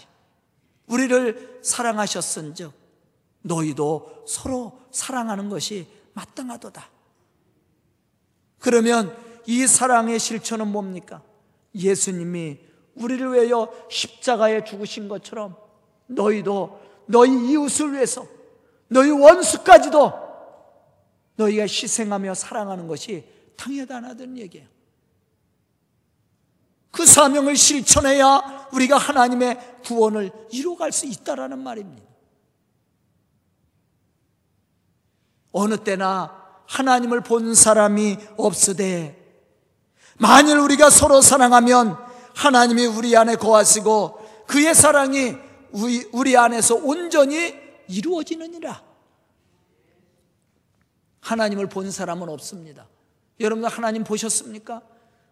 우리를 0.87 1.59
사랑하셨은즉 1.63 2.71
너희도 3.41 4.25
서로 4.27 4.79
사랑하는 4.91 5.49
것이 5.49 5.87
마땅하도다. 6.13 6.89
그러면 8.59 9.15
이 9.45 9.67
사랑의 9.67 10.19
실천은 10.19 10.67
뭡니까? 10.67 11.21
예수님이 11.73 12.59
우리를 12.95 13.33
위하여 13.33 13.71
십자가에 13.89 14.63
죽으신 14.63 15.07
것처럼 15.07 15.55
너희도 16.07 16.81
너희 17.07 17.51
이웃을 17.51 17.93
위해서 17.93 18.25
너희 18.87 19.09
원수까지도 19.09 20.25
너희가 21.35 21.63
희생하며 21.63 22.33
사랑하는 22.33 22.87
것이 22.87 23.34
당연하다는 23.57 24.37
얘기예요. 24.37 24.67
그 26.91 27.05
사명을 27.05 27.57
실천해야 27.57 28.69
우리가 28.71 28.97
하나님의 28.97 29.81
구원을 29.83 30.31
이루어갈 30.51 30.91
수 30.91 31.05
있다라는 31.05 31.59
말입니다. 31.59 32.07
어느 35.51 35.77
때나 35.77 36.63
하나님을 36.67 37.21
본 37.21 37.53
사람이 37.53 38.17
없으되 38.37 39.21
만일 40.17 40.57
우리가 40.57 40.89
서로 40.89 41.21
사랑하면 41.21 41.97
하나님이 42.33 42.85
우리 42.85 43.15
안에 43.15 43.35
거하시고 43.35 44.45
그의 44.47 44.73
사랑이 44.73 45.35
우리 45.71 46.37
안에서 46.37 46.75
온전히 46.75 47.53
이루어지느니라. 47.87 48.83
하나님을 51.21 51.67
본 51.67 51.91
사람은 51.91 52.29
없습니다. 52.29 52.87
여러분 53.39 53.65
하나님 53.65 54.03
보셨습니까? 54.03 54.81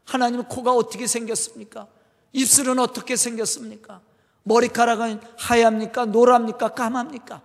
하나님 0.06 0.44
코가 0.44 0.74
어떻게 0.74 1.08
생겼습니까? 1.08 1.88
입술은 2.34 2.80
어떻게 2.80 3.16
생겼습니까? 3.16 4.02
머리카락은 4.44 5.22
하얗니까? 5.38 6.06
노랍니까? 6.06 6.70
까맙니까? 6.70 7.42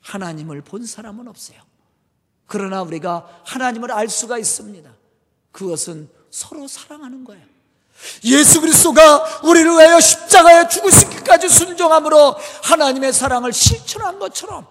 하나님을 0.00 0.62
본 0.62 0.86
사람은 0.86 1.28
없어요. 1.28 1.60
그러나 2.46 2.82
우리가 2.82 3.42
하나님을 3.44 3.92
알 3.92 4.08
수가 4.08 4.38
있습니다. 4.38 4.90
그것은 5.52 6.10
서로 6.30 6.66
사랑하는 6.66 7.24
거예요. 7.24 7.44
예수 8.24 8.60
그리스도가 8.60 9.40
우리를 9.42 9.70
위하여 9.70 10.00
십자가에 10.00 10.68
죽으시기까지 10.68 11.48
순종함으로 11.48 12.36
하나님의 12.62 13.12
사랑을 13.12 13.52
실천한 13.52 14.18
것처럼 14.18 14.66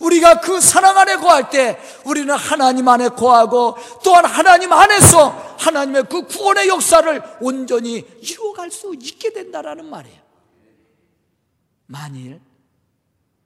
우리가 0.00 0.40
그 0.40 0.60
사랑 0.60 0.96
안에 0.98 1.16
거할 1.16 1.50
때 1.50 1.78
우리는 2.04 2.34
하나님 2.34 2.88
안에 2.88 3.10
거하고 3.10 3.76
또한 4.02 4.24
하나님 4.24 4.72
안에서 4.72 5.28
하나님의 5.58 6.04
그 6.08 6.26
구원의 6.26 6.68
역사를 6.68 7.22
온전히 7.40 8.04
이루어갈 8.22 8.70
수 8.70 8.94
있게 8.98 9.32
된다라는 9.32 9.88
말이에요. 9.88 10.20
만일 11.86 12.40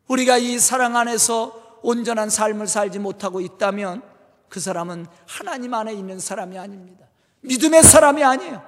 우리가 0.06 0.38
이 0.38 0.58
사랑 0.58 0.96
안에서 0.96 1.78
온전한 1.82 2.30
삶을 2.30 2.66
살지 2.66 2.98
못하고 2.98 3.40
있다면 3.40 4.02
그 4.48 4.60
사람은 4.60 5.06
하나님 5.26 5.74
안에 5.74 5.92
있는 5.92 6.20
사람이 6.20 6.58
아닙니다. 6.58 7.06
믿음의 7.40 7.82
사람이 7.82 8.22
아니에요. 8.22 8.62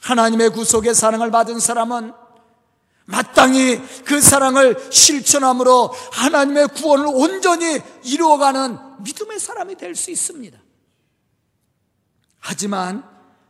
하나님의 0.00 0.50
구속의 0.50 0.94
사랑을 0.94 1.30
받은 1.30 1.58
사람은 1.58 2.12
마땅히 3.06 3.80
그 4.04 4.20
사랑을 4.20 4.76
실천함으로 4.90 5.90
하나님의 6.12 6.68
구원을 6.68 7.06
온전히 7.08 7.80
이루어가는 8.04 8.78
믿음의 9.02 9.38
사람이 9.38 9.76
될 9.76 9.94
수 9.94 10.10
있습니다. 10.10 10.58
하지만 12.40 13.04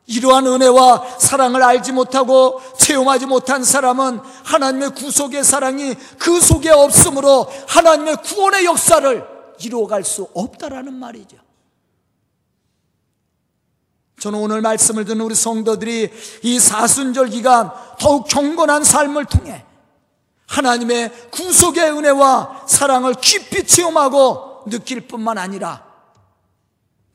이러한 0.06 0.46
은혜와 0.46 1.18
사랑을 1.18 1.62
알지 1.62 1.92
못하고 1.92 2.60
체험하지 2.78 3.26
못한 3.26 3.64
사람은 3.64 4.20
하나님의 4.44 4.90
구속의 4.90 5.42
사랑이 5.44 5.94
그 6.18 6.40
속에 6.40 6.70
없으므로 6.70 7.48
하나님의 7.68 8.16
구원의 8.22 8.64
역사를 8.66 9.26
이루어갈 9.60 10.04
수 10.04 10.28
없다라는 10.34 10.94
말이죠. 10.94 11.43
저는 14.24 14.38
오늘 14.38 14.62
말씀을 14.62 15.04
듣는 15.04 15.20
우리 15.20 15.34
성도들이 15.34 16.10
이 16.44 16.58
사순절 16.58 17.28
기간 17.28 17.70
더욱 18.00 18.26
경건한 18.26 18.82
삶을 18.82 19.26
통해 19.26 19.66
하나님의 20.46 21.28
구속의 21.30 21.90
은혜와 21.90 22.64
사랑을 22.66 23.12
깊이 23.20 23.66
체험하고 23.66 24.64
느낄 24.70 25.02
뿐만 25.02 25.36
아니라 25.36 25.84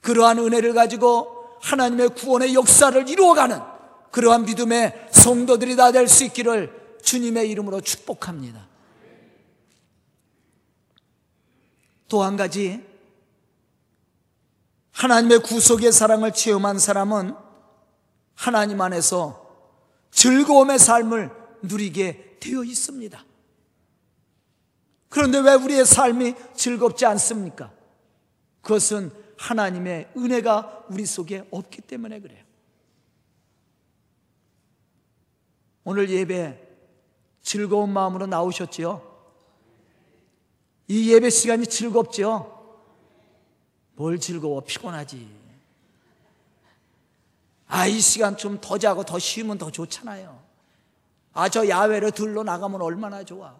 그러한 0.01 0.37
은혜를 0.37 0.75
가지고 0.75 1.47
하나님의 1.61 2.09
구원의 2.09 2.53
역사를 2.53 3.09
이루어가는 3.09 3.59
그러한 4.11 4.45
믿음의 4.45 5.07
성도들이 5.09 5.75
다 5.77 5.91
될 5.91 6.07
수 6.07 6.23
있기를 6.25 6.99
주님의 7.01 7.49
이름으로 7.49 7.81
축복합니다. 7.81 8.67
또 12.07 12.23
한 12.23 12.37
가지 12.37 12.83
하나님의 14.99 15.39
구속의 15.39 15.93
사랑을 15.93 16.33
체험한 16.33 16.77
사람은 16.77 17.33
하나님 18.35 18.81
안에서 18.81 19.47
즐거움의 20.11 20.77
삶을 20.77 21.31
누리게 21.61 22.39
되어 22.41 22.65
있습니다. 22.65 23.25
그런데 25.07 25.39
왜 25.39 25.53
우리의 25.53 25.85
삶이 25.85 26.35
즐겁지 26.53 27.05
않습니까? 27.05 27.71
그것은 28.61 29.11
하나님의 29.37 30.11
은혜가 30.17 30.87
우리 30.89 31.05
속에 31.05 31.47
없기 31.49 31.81
때문에 31.83 32.19
그래요. 32.19 32.43
오늘 35.85 36.09
예배 36.09 36.61
즐거운 37.41 37.89
마음으로 37.91 38.27
나오셨지요? 38.27 39.01
이 40.89 41.13
예배 41.13 41.29
시간이 41.29 41.67
즐겁지요? 41.67 42.58
뭘 43.99 44.17
즐거워? 44.17 44.61
피곤하지. 44.61 45.29
아, 47.67 47.85
이 47.85 47.99
시간 47.99 48.37
좀 48.37 48.61
더 48.61 48.77
자고 48.77 49.03
더 49.03 49.19
쉬면 49.19 49.57
더 49.57 49.69
좋잖아요. 49.69 50.41
아, 51.33 51.49
저 51.49 51.67
야외로 51.67 52.09
들러 52.09 52.43
나가면 52.43 52.81
얼마나 52.81 53.25
좋아. 53.25 53.57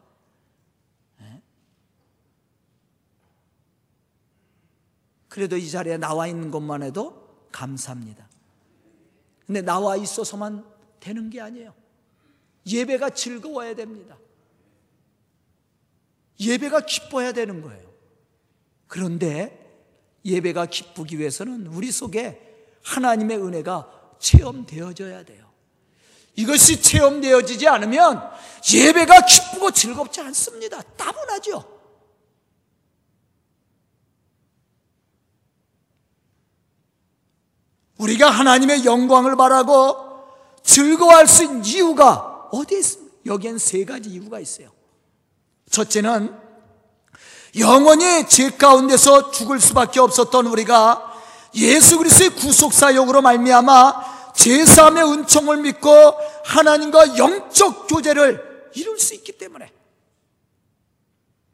그래도 5.28 5.58
이 5.58 5.70
자리에 5.70 5.98
나와 5.98 6.26
있는 6.26 6.52
것만 6.52 6.84
해도 6.84 7.46
감사합니다. 7.52 8.26
근데 9.46 9.62
나와 9.62 9.98
있어서만 9.98 10.66
되는 11.02 11.30
게 11.30 11.42
아니에요. 11.42 11.74
예배가 12.66 13.10
즐거워야 13.10 13.76
됩니다. 13.76 14.18
예배가 16.40 16.86
기뻐야 16.86 17.34
되는 17.34 17.62
거예요. 17.62 17.92
그런데 18.88 19.69
예배가 20.26 20.66
기쁘기 20.68 21.20
위해서는 21.20 21.68
우리 21.68 21.92
속에 21.92 22.40
하나님의 22.84 23.38
은혜가 23.38 24.16
체험되어져야 24.20 25.24
돼요. 25.24 25.50
이것이 26.36 26.82
체험되어지지 26.82 27.68
않으면 27.68 28.30
예배가 28.74 29.26
기쁘고 29.26 29.72
즐겁지 29.72 30.22
않습니다. 30.22 30.82
따분하죠. 30.82 31.80
우리가 37.98 38.30
하나님의 38.30 38.86
영광을 38.86 39.36
바라고 39.36 39.98
즐거워할 40.64 41.28
수 41.28 41.44
있는 41.44 41.66
이유가 41.66 42.48
어디에 42.52 42.80
있습니까? 42.80 43.10
여기엔 43.26 43.58
세 43.58 43.84
가지 43.84 44.10
이유가 44.10 44.40
있어요. 44.40 44.72
첫째는 45.70 46.49
영원히 47.58 48.28
죄 48.28 48.50
가운데서 48.52 49.32
죽을 49.32 49.60
수밖에 49.60 50.00
없었던 50.00 50.46
우리가 50.48 51.14
예수 51.56 51.98
그리스도의 51.98 52.30
구속 52.32 52.74
사역으로 52.74 53.22
말미암아 53.22 54.34
제사함의 54.34 55.04
은총을 55.04 55.58
믿고 55.58 55.90
하나님과 56.46 57.18
영적 57.18 57.88
교제를 57.88 58.70
이룰 58.76 59.00
수 59.00 59.16
있기 59.16 59.34
때문에 59.34 59.72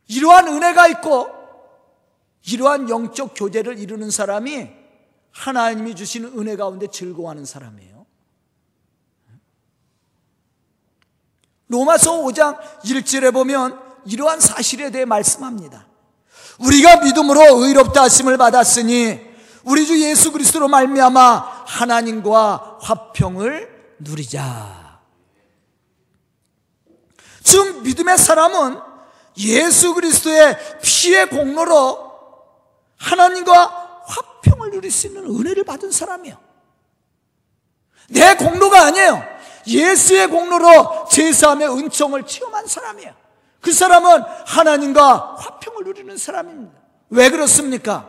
이러한 0.07 0.47
은혜가 0.49 0.87
있고 0.89 1.29
이러한 2.47 2.89
영적 2.89 3.33
교제를 3.35 3.79
이루는 3.79 4.11
사람이 4.11 4.69
하나님이 5.31 5.95
주시는 5.95 6.37
은혜 6.37 6.55
가운데 6.55 6.87
즐거워하는 6.87 7.45
사람이에요. 7.45 8.05
로마서 11.67 12.21
5장 12.21 12.59
1절에 12.83 13.33
보면 13.33 13.84
이러한 14.05 14.39
사실에 14.39 14.91
대해 14.91 15.05
말씀합니다. 15.05 15.87
우리가 16.59 16.97
믿음으로 16.97 17.63
의롭다 17.63 18.03
하심을 18.03 18.37
받았으니 18.37 19.19
우리 19.63 19.85
주 19.85 20.01
예수 20.01 20.31
그리스도로 20.31 20.67
말미암아 20.67 21.63
하나님과 21.65 22.77
화평을 22.81 23.95
누리자. 23.99 24.99
즉 27.43 27.81
믿음의 27.83 28.17
사람은 28.17 28.79
예수 29.37 29.93
그리스도의 29.93 30.57
피의 30.81 31.29
공로로 31.29 32.11
하나님과 32.97 34.03
화평을 34.05 34.71
누릴 34.71 34.91
수 34.91 35.07
있는 35.07 35.25
은혜를 35.25 35.63
받은 35.63 35.91
사람이에요. 35.91 36.37
내 38.09 38.35
공로가 38.35 38.85
아니에요. 38.85 39.23
예수의 39.67 40.27
공로로 40.27 41.07
제사함의 41.09 41.67
은총을 41.69 42.25
체험한 42.25 42.67
사람이에요. 42.67 43.24
그 43.65 43.73
사람은 43.73 44.23
하나님과 44.45 45.37
화평을 45.39 45.85
누리는 45.85 46.15
사람입니다. 46.17 46.71
왜 47.09 47.31
그렇습니까? 47.31 48.07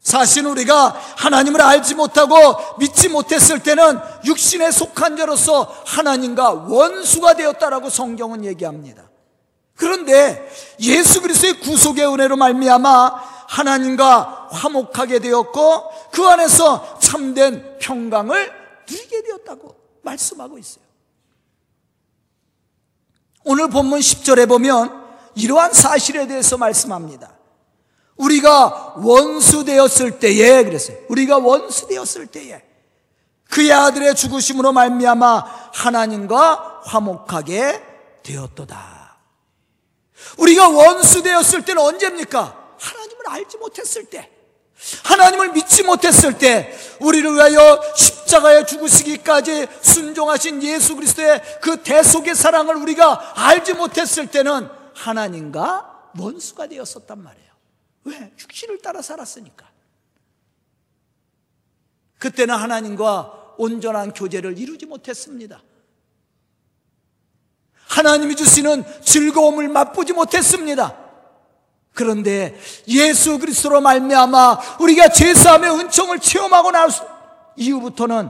사실 0.00 0.44
우리가 0.44 0.88
하나님을 1.16 1.62
알지 1.62 1.94
못하고 1.94 2.34
믿지 2.80 3.08
못했을 3.08 3.62
때는 3.62 4.00
육신에 4.24 4.72
속한 4.72 5.16
자로서 5.16 5.72
하나님과 5.86 6.66
원수가 6.68 7.34
되었다라고 7.34 7.90
성경은 7.90 8.44
얘기합니다. 8.44 9.08
그런데 9.76 10.50
예수 10.80 11.22
그리스도의 11.22 11.60
구속의 11.60 12.04
은혜로 12.04 12.34
말미암아 12.34 13.36
하나님과 13.46 14.48
화목하게 14.50 15.20
되었고 15.20 16.10
그 16.10 16.26
안에서 16.26 16.98
참된 16.98 17.78
평강을 17.78 18.52
누리게 18.90 19.22
되었다고 19.22 19.76
말씀하고 20.02 20.58
있어요. 20.58 20.85
오늘 23.48 23.70
본문 23.70 24.00
10절에 24.00 24.48
보면 24.48 25.06
이러한 25.36 25.72
사실에 25.72 26.26
대해서 26.26 26.56
말씀합니다. 26.58 27.32
우리가 28.16 28.94
원수 28.96 29.64
되었을 29.64 30.18
때에 30.18 30.64
그랬어요. 30.64 30.98
우리가 31.08 31.38
원수 31.38 31.86
되었을 31.86 32.26
때에 32.26 32.60
그의 33.48 33.72
아들의 33.72 34.16
죽으심으로 34.16 34.72
말미암아 34.72 35.70
하나님과 35.72 36.82
화목하게 36.86 37.82
되었도다. 38.24 39.16
우리가 40.38 40.68
원수 40.68 41.22
되었을 41.22 41.64
때는 41.64 41.80
언제입니까? 41.80 42.74
하나님을 42.78 43.28
알지 43.28 43.58
못했을 43.58 44.06
때, 44.06 44.28
하나님을 45.04 45.52
믿지 45.52 45.82
못했을 45.82 46.38
때, 46.38 46.76
우리를 47.00 47.34
위하여 47.34 47.80
십자가에 47.96 48.64
죽으시기까지 48.66 49.66
순종하신 49.80 50.62
예수 50.62 50.94
그리스도의 50.94 51.42
그 51.60 51.82
대속의 51.82 52.34
사랑을 52.34 52.76
우리가 52.76 53.48
알지 53.48 53.74
못했을 53.74 54.26
때는 54.26 54.68
하나님과 54.94 56.10
원수가 56.18 56.68
되었었단 56.68 57.22
말이에요. 57.22 57.46
왜? 58.04 58.32
육신을 58.38 58.78
따라 58.78 59.02
살았으니까. 59.02 59.66
그때는 62.18 62.54
하나님과 62.54 63.54
온전한 63.58 64.12
교제를 64.12 64.58
이루지 64.58 64.86
못했습니다. 64.86 65.62
하나님이 67.88 68.36
주시는 68.36 68.84
즐거움을 69.02 69.68
맛보지 69.68 70.12
못했습니다. 70.12 71.05
그런데 71.96 72.54
예수 72.86 73.38
그리스도로 73.38 73.80
말미암아 73.80 74.76
우리가 74.80 75.08
제사함의 75.08 75.70
은총을 75.70 76.20
체험하고 76.20 76.70
나 76.70 76.86
이후부터는 77.56 78.28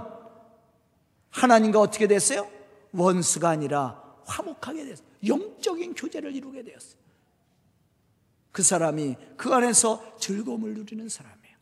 하나님과 1.30 1.80
어떻게 1.80 2.06
됐어요? 2.06 2.48
원수가 2.92 3.48
아니라 3.48 4.00
화목하게 4.24 4.84
됐어요. 4.84 5.06
영적인 5.26 5.94
교제를 5.94 6.36
이루게 6.36 6.62
되었어요. 6.62 6.94
그 8.52 8.62
사람이 8.62 9.16
그 9.36 9.52
안에서 9.52 10.00
즐거움을 10.20 10.74
누리는 10.74 11.08
사람이에요. 11.08 11.56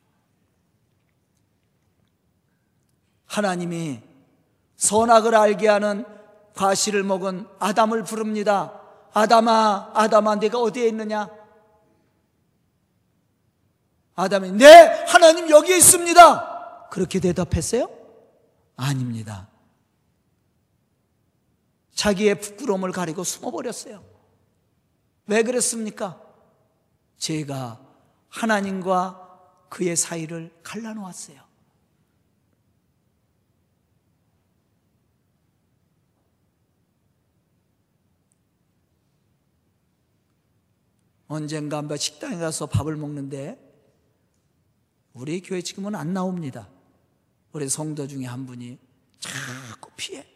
하나님이 3.24 4.02
선악을 4.76 5.34
알게 5.34 5.68
하는 5.68 6.04
과실을 6.54 7.02
먹은 7.02 7.46
아담을 7.58 8.04
부릅니다. 8.04 8.78
아담아, 9.14 9.92
아담아, 9.94 10.34
내가 10.34 10.58
어디에 10.58 10.88
있느냐? 10.88 11.43
아담이 14.14 14.52
네 14.52 14.66
하나님 15.06 15.50
여기에 15.50 15.76
있습니다. 15.76 16.88
그렇게 16.90 17.18
대답했어요? 17.20 17.88
아닙니다. 18.76 19.48
자기의 21.94 22.40
부끄러움을 22.40 22.92
가리고 22.92 23.24
숨어버렸어요. 23.24 24.04
왜 25.26 25.42
그랬습니까? 25.42 26.20
제가 27.18 27.80
하나님과 28.28 29.20
그의 29.68 29.96
사이를 29.96 30.52
갈라놓았어요. 30.62 31.42
언젠가 41.26 41.78
한번 41.78 41.96
식당에 41.96 42.36
가서 42.36 42.66
밥을 42.66 42.96
먹는데 42.96 43.63
우리 45.14 45.40
교회 45.40 45.62
지금은 45.62 45.94
안 45.94 46.12
나옵니다. 46.12 46.68
우리 47.52 47.68
성도 47.68 48.06
중에 48.06 48.26
한 48.26 48.46
분이 48.46 48.78
자꾸 49.20 49.90
피해. 49.96 50.26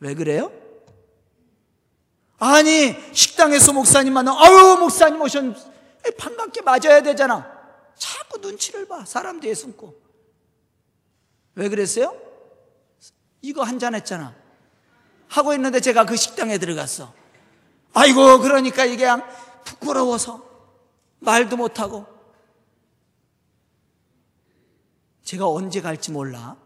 왜 0.00 0.14
그래요? 0.14 0.52
아니, 2.38 2.94
식당에서 3.14 3.72
목사님 3.72 4.12
만나, 4.12 4.36
아유, 4.38 4.76
목사님 4.78 5.20
오셨, 5.22 5.42
반갑게 6.18 6.60
맞아야 6.60 7.02
되잖아. 7.02 7.50
자꾸 7.96 8.38
눈치를 8.38 8.86
봐. 8.86 9.04
사람 9.06 9.40
뒤에 9.40 9.54
숨고. 9.54 9.98
왜 11.54 11.68
그랬어요? 11.70 12.14
이거 13.40 13.62
한 13.62 13.78
잔 13.78 13.94
했잖아. 13.94 14.34
하고 15.28 15.54
있는데 15.54 15.80
제가 15.80 16.04
그 16.04 16.16
식당에 16.16 16.58
들어갔어. 16.58 17.14
아이고, 17.94 18.40
그러니까 18.40 18.84
이게 18.84 19.06
부끄러워서 19.64 20.44
말도 21.20 21.56
못하고. 21.56 22.13
제가 25.24 25.48
언제 25.48 25.80
갈지 25.80 26.12
몰라. 26.12 26.56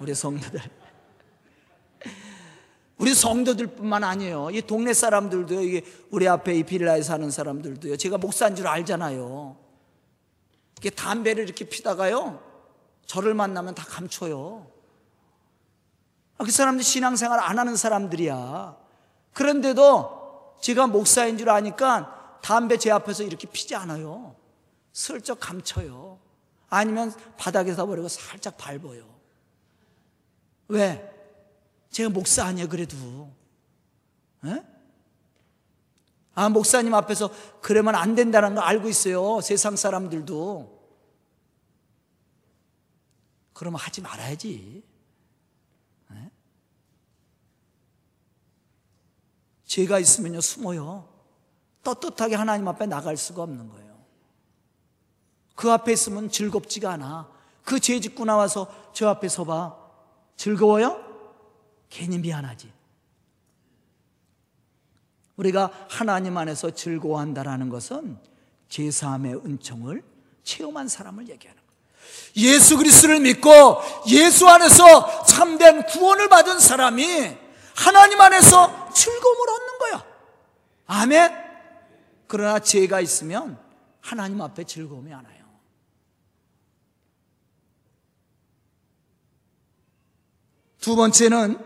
우리 0.00 0.14
성도들. 0.14 0.60
우리 2.98 3.14
성도들뿐만 3.14 4.02
아니에요. 4.02 4.50
이 4.50 4.62
동네 4.62 4.94
사람들도요. 4.94 5.60
이게 5.60 5.84
우리 6.10 6.26
앞에 6.26 6.54
이 6.54 6.62
빌라에 6.62 7.02
사는 7.02 7.30
사람들도요. 7.30 7.96
제가 7.96 8.18
목사인 8.18 8.56
줄 8.56 8.66
알잖아요. 8.66 9.56
이게 10.78 10.90
담배를 10.90 11.44
이렇게 11.44 11.68
피다가요. 11.68 12.42
저를 13.06 13.34
만나면 13.34 13.74
다 13.74 13.84
감춰요. 13.84 14.66
아, 16.38 16.44
그 16.44 16.50
사람들 16.50 16.82
신앙생활 16.82 17.38
안 17.40 17.58
하는 17.58 17.76
사람들이야. 17.76 18.76
그런데도 19.34 20.56
제가 20.62 20.86
목사인 20.86 21.36
줄 21.36 21.50
아니까 21.50 22.38
담배 22.42 22.78
제 22.78 22.90
앞에서 22.90 23.22
이렇게 23.22 23.48
피지 23.48 23.74
않아요. 23.74 24.34
슬쩍 24.92 25.40
감춰요. 25.40 26.21
아니면 26.74 27.12
바닥에서 27.36 27.84
버리고 27.84 28.08
살짝 28.08 28.56
밟아요. 28.56 29.04
왜? 30.68 31.06
제가 31.90 32.08
목사 32.08 32.46
아니에요, 32.46 32.66
그래도. 32.66 33.30
에? 34.46 34.64
아, 36.34 36.48
목사님 36.48 36.94
앞에서 36.94 37.30
그러면 37.60 37.94
안 37.94 38.14
된다는 38.14 38.54
거 38.54 38.62
알고 38.62 38.88
있어요. 38.88 39.42
세상 39.42 39.76
사람들도. 39.76 40.80
그러면 43.52 43.78
하지 43.78 44.00
말아야지. 44.00 44.82
에? 46.10 46.30
죄가 49.66 49.98
있으면요, 49.98 50.40
숨어요. 50.40 51.06
떳떳하게 51.82 52.34
하나님 52.34 52.66
앞에 52.66 52.86
나갈 52.86 53.18
수가 53.18 53.42
없는 53.42 53.68
거예요. 53.68 53.91
그 55.54 55.70
앞에 55.70 55.92
있으면 55.92 56.30
즐겁지가 56.30 56.92
않아. 56.92 57.28
그 57.64 57.78
죄 57.80 58.00
짓고 58.00 58.24
나와서 58.24 58.66
저 58.92 59.08
앞에 59.08 59.28
서봐. 59.28 59.76
즐거워요? 60.36 61.00
괜히 61.88 62.18
미안하지. 62.18 62.72
우리가 65.36 65.70
하나님 65.88 66.36
안에서 66.36 66.70
즐거워한다라는 66.70 67.68
것은 67.68 68.18
제사함의 68.68 69.34
은총을 69.44 70.02
체험한 70.44 70.88
사람을 70.88 71.28
얘기하는 71.28 71.60
거예요. 71.60 71.72
예수 72.36 72.76
그리스도를 72.76 73.20
믿고 73.20 73.50
예수 74.08 74.48
안에서 74.48 75.24
참된 75.24 75.84
구원을 75.86 76.28
받은 76.28 76.58
사람이 76.58 77.36
하나님 77.76 78.20
안에서 78.20 78.90
즐거움을 78.92 79.40
얻는 79.50 79.78
거야. 79.78 80.04
아멘. 80.86 81.42
그러나 82.26 82.58
죄가 82.58 83.00
있으면 83.00 83.58
하나님 84.00 84.40
앞에 84.40 84.64
즐거움이 84.64 85.12
안 85.12 85.24
와요. 85.24 85.41
두 90.82 90.96
번째는 90.96 91.58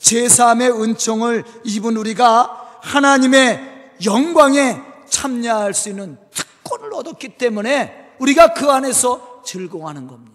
제3의 0.00 0.82
은총을 0.82 1.44
입은 1.64 1.96
우리가 1.96 2.80
하나님의 2.80 3.92
영광에 4.04 4.80
참여할 5.08 5.74
수 5.74 5.90
있는 5.90 6.18
특권을 6.32 6.92
얻었기 6.94 7.36
때문에 7.36 8.14
우리가 8.18 8.54
그 8.54 8.70
안에서 8.70 9.42
즐거워하는 9.44 10.08
겁니다. 10.08 10.34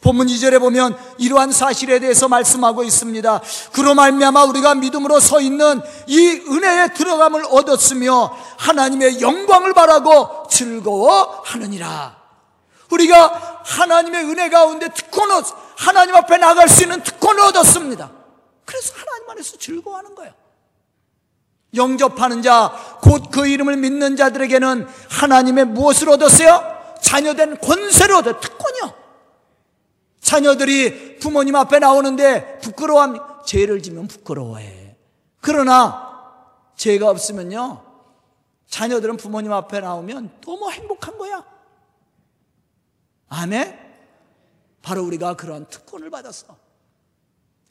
본문 0.00 0.28
2절에 0.28 0.60
보면 0.60 0.96
이러한 1.18 1.50
사실에 1.50 1.98
대해서 1.98 2.28
말씀하고 2.28 2.84
있습니다. 2.84 3.40
그로 3.72 3.94
말미암아 3.94 4.44
우리가 4.44 4.76
믿음으로 4.76 5.18
서 5.18 5.40
있는 5.40 5.80
이 6.06 6.42
은혜에 6.48 6.94
들어감을 6.94 7.46
얻었으며 7.50 8.36
하나님의 8.58 9.20
영광을 9.20 9.72
바라고 9.72 10.46
즐거워하느니라. 10.50 12.16
우리가 12.90 13.62
하나님의 13.64 14.24
은혜 14.24 14.50
가운데 14.50 14.88
특권을 14.88 15.42
하나님 15.76 16.14
앞에 16.14 16.38
나갈 16.38 16.68
수 16.68 16.82
있는 16.82 17.02
특권을 17.02 17.40
얻었습니다. 17.44 18.10
그래서 18.64 18.94
하나님 18.96 19.30
안에서 19.30 19.56
즐거워하는 19.58 20.14
거예요. 20.14 20.32
영접하는 21.74 22.42
자, 22.42 22.72
곧 23.02 23.30
그 23.30 23.46
이름을 23.48 23.76
믿는 23.76 24.16
자들에게는 24.16 24.86
하나님의 25.10 25.64
무엇을 25.66 26.08
얻었어요? 26.08 26.94
자녀된 27.02 27.58
권세를 27.58 28.14
얻어 28.14 28.38
특권이요. 28.40 28.94
자녀들이 30.20 31.18
부모님 31.18 31.56
앞에 31.56 31.80
나오는데 31.80 32.60
부끄러워함, 32.60 33.44
죄를 33.44 33.82
지면 33.82 34.06
부끄러워해. 34.06 34.96
그러나 35.40 36.32
죄가 36.76 37.10
없으면요, 37.10 37.84
자녀들은 38.68 39.16
부모님 39.18 39.52
앞에 39.52 39.80
나오면 39.80 40.40
너무 40.46 40.70
행복한 40.70 41.18
거야. 41.18 41.44
아멘? 43.28 43.83
바로 44.84 45.02
우리가 45.02 45.34
그런 45.34 45.66
특권을 45.66 46.10
받았어. 46.10 46.56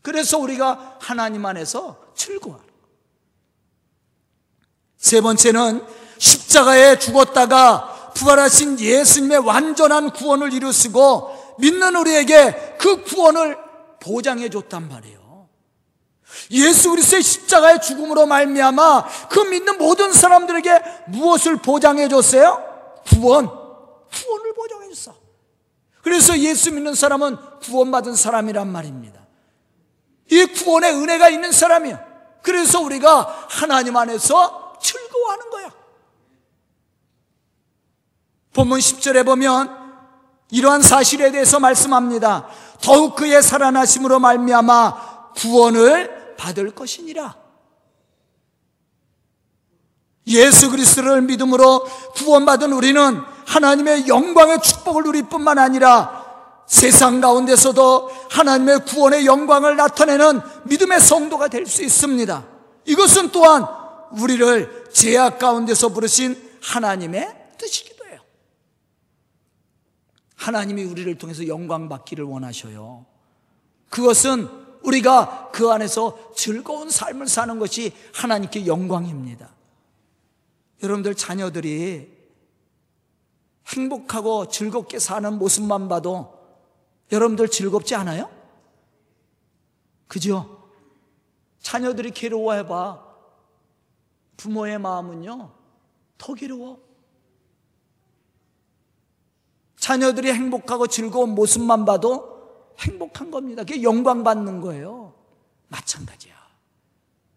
그래서 0.02 0.39
우리가 0.39 0.97
하나님 0.99 1.45
안에서 1.45 1.97
즐거워하는 2.15 2.73
세 4.97 5.21
번째는 5.21 5.86
십자가에 6.17 6.97
죽었다가 6.97 8.12
부활하신 8.15 8.80
예수님의 8.80 9.39
완전한 9.39 10.12
구원을 10.12 10.54
이루시고 10.54 11.56
믿는 11.60 11.95
우리에게 11.95 12.78
그 12.80 13.04
구원을 13.04 13.58
보장해 14.02 14.49
줬단 14.49 14.89
말이에요. 14.89 15.47
예수 16.52 16.89
그리스도의 16.89 17.21
십자가의 17.21 17.82
죽음으로 17.82 18.26
말미암아 18.26 19.28
그 19.30 19.39
믿는 19.39 19.78
모든 19.78 20.12
사람들에게 20.12 20.82
무엇을 21.10 21.58
보장해 21.58 22.08
줬어요? 22.08 22.63
구원. 23.06 23.47
구원을 23.47 24.54
보장해 24.56 24.89
줬어. 24.89 25.23
그래서 26.04 26.38
예수 26.38 26.72
믿는 26.72 26.94
사람은 26.94 27.38
구원받은 27.62 28.16
사람이란 28.16 28.72
말입니다. 28.72 29.26
이 30.30 30.46
구원의 30.46 30.94
은혜가 30.94 31.30
있는 31.30 31.52
사람이야. 31.52 32.04
그래서 32.42 32.82
우리가 32.82 33.48
하나님 33.50 33.96
안에서 33.96 34.78
즐거워하는 34.82 35.50
거야. 35.50 35.72
본문 38.52 38.80
10절에 38.80 39.26
보면 39.26 39.82
이러한 40.52 40.82
사실에 40.82 41.32
대해서 41.32 41.60
말씀합니다. 41.60 42.48
더욱 42.82 43.16
그의 43.16 43.42
살아나심으로 43.42 44.20
말미암아 44.20 45.32
구원을 45.36 46.36
받을 46.38 46.72
것이니라. 46.72 47.36
예수 50.28 50.70
그리스도를 50.70 51.22
믿음으로 51.22 51.86
구원받은 52.16 52.74
우리는 52.74 53.33
하나님의 53.46 54.08
영광의 54.08 54.62
축복을 54.62 55.04
누릴 55.04 55.24
뿐만 55.24 55.58
아니라 55.60 56.24
세상 56.66 57.22
가운데서도 57.22 58.10
하나님의 58.30 58.86
구원의 58.86 59.26
영광을 59.26 59.76
나타내는 59.76 60.42
믿음의 60.66 61.00
성도가 61.00 61.48
될 61.48 61.66
수 61.66 61.84
있습니다. 61.84 62.46
이것은 62.86 63.32
또한 63.32 63.66
우리를 64.12 64.90
제약 64.92 65.40
가운데서 65.40 65.90
부르신 65.90 66.52
하나님의 66.62 67.54
뜻이기도 67.58 68.06
해요. 68.06 68.20
하나님이 70.36 70.84
우리를 70.84 71.18
통해서 71.18 71.48
영광 71.48 71.90
받기를 71.90 72.24
원하셔요. 72.26 73.06
그것은 73.90 74.50
우리가 74.82 75.50
그 75.54 75.70
안에서 75.70 76.34
즐거운 76.36 76.90
삶을 76.90 77.28
사는 77.28 77.58
것이 77.60 77.94
하나님께 78.14 78.68
영광입니다. 78.68 79.50
여러분들 80.82 81.16
자녀들이 81.16 82.12
행복하고 83.67 84.47
즐겁게 84.47 84.99
사는 84.99 85.38
모습만 85.38 85.88
봐도 85.88 86.39
여러분들 87.12 87.49
즐겁지 87.49 87.95
않아요? 87.95 88.30
그죠? 90.08 90.69
자녀들이 91.60 92.12
괴로워해봐. 92.12 93.13
부모의 94.38 94.80
마음은요, 94.80 95.52
더 96.17 96.34
괴로워. 96.34 96.82
자녀들이 99.78 100.32
행복하고 100.32 100.88
즐거운 100.88 101.36
모습만 101.36 101.86
봐도 101.86 102.73
행복한 102.80 103.32
겁니다. 103.32 103.63
그게 103.63 103.84
영광 103.84 104.23
받는 104.23 104.62
거예요. 104.62 105.13
마찬가지야. 105.67 106.34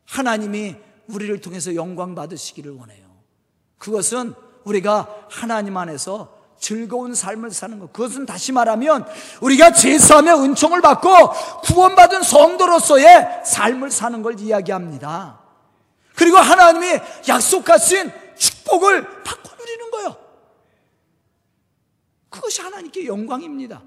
하나님이 0.04 0.76
우리를 1.08 1.40
통해서 1.40 1.74
영광 1.74 2.14
받으시기를 2.14 2.72
원해요. 2.76 3.06
그것은 3.78 4.34
우리가 4.66 5.26
하나님 5.30 5.76
안에서 5.76 6.36
즐거운 6.58 7.14
삶을 7.14 7.50
사는 7.50 7.78
것. 7.78 7.92
그것은 7.92 8.26
다시 8.26 8.52
말하면 8.52 9.06
우리가 9.40 9.72
제사함의 9.72 10.34
은총을 10.34 10.80
받고 10.80 11.08
구원받은 11.64 12.22
성도로서의 12.22 13.42
삶을 13.44 13.90
사는 13.90 14.22
걸 14.22 14.38
이야기합니다. 14.40 15.40
그리고 16.14 16.38
하나님이 16.38 16.98
약속하신 17.28 18.10
축복을 18.36 19.22
받고 19.22 19.56
누리는 19.56 19.90
거예요. 19.90 20.16
그것이 22.28 22.62
하나님께 22.62 23.06
영광입니다. 23.06 23.82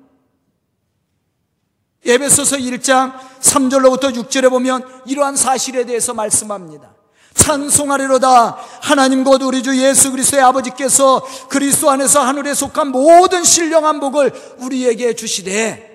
에베소서 2.06 2.56
1장 2.58 3.14
3절로부터 3.42 4.16
6절에 4.16 4.50
보면 4.50 5.04
이러한 5.06 5.36
사실에 5.36 5.86
대해서 5.86 6.14
말씀합니다. 6.14 6.99
찬송하리로다 7.36 8.58
하나님 8.82 9.24
곧 9.24 9.42
우리 9.44 9.64
주 9.64 9.76
예수 9.78 10.12
그리스도의 10.12 10.44
아버지께서 10.44 11.26
그리스도 11.48 11.90
안에서 11.90 12.22
하늘에 12.22 12.54
속한 12.54 12.90
모든 12.90 13.44
신령한 13.44 14.00
복을 14.00 14.32
우리에게 14.60 15.14
주시되 15.14 15.90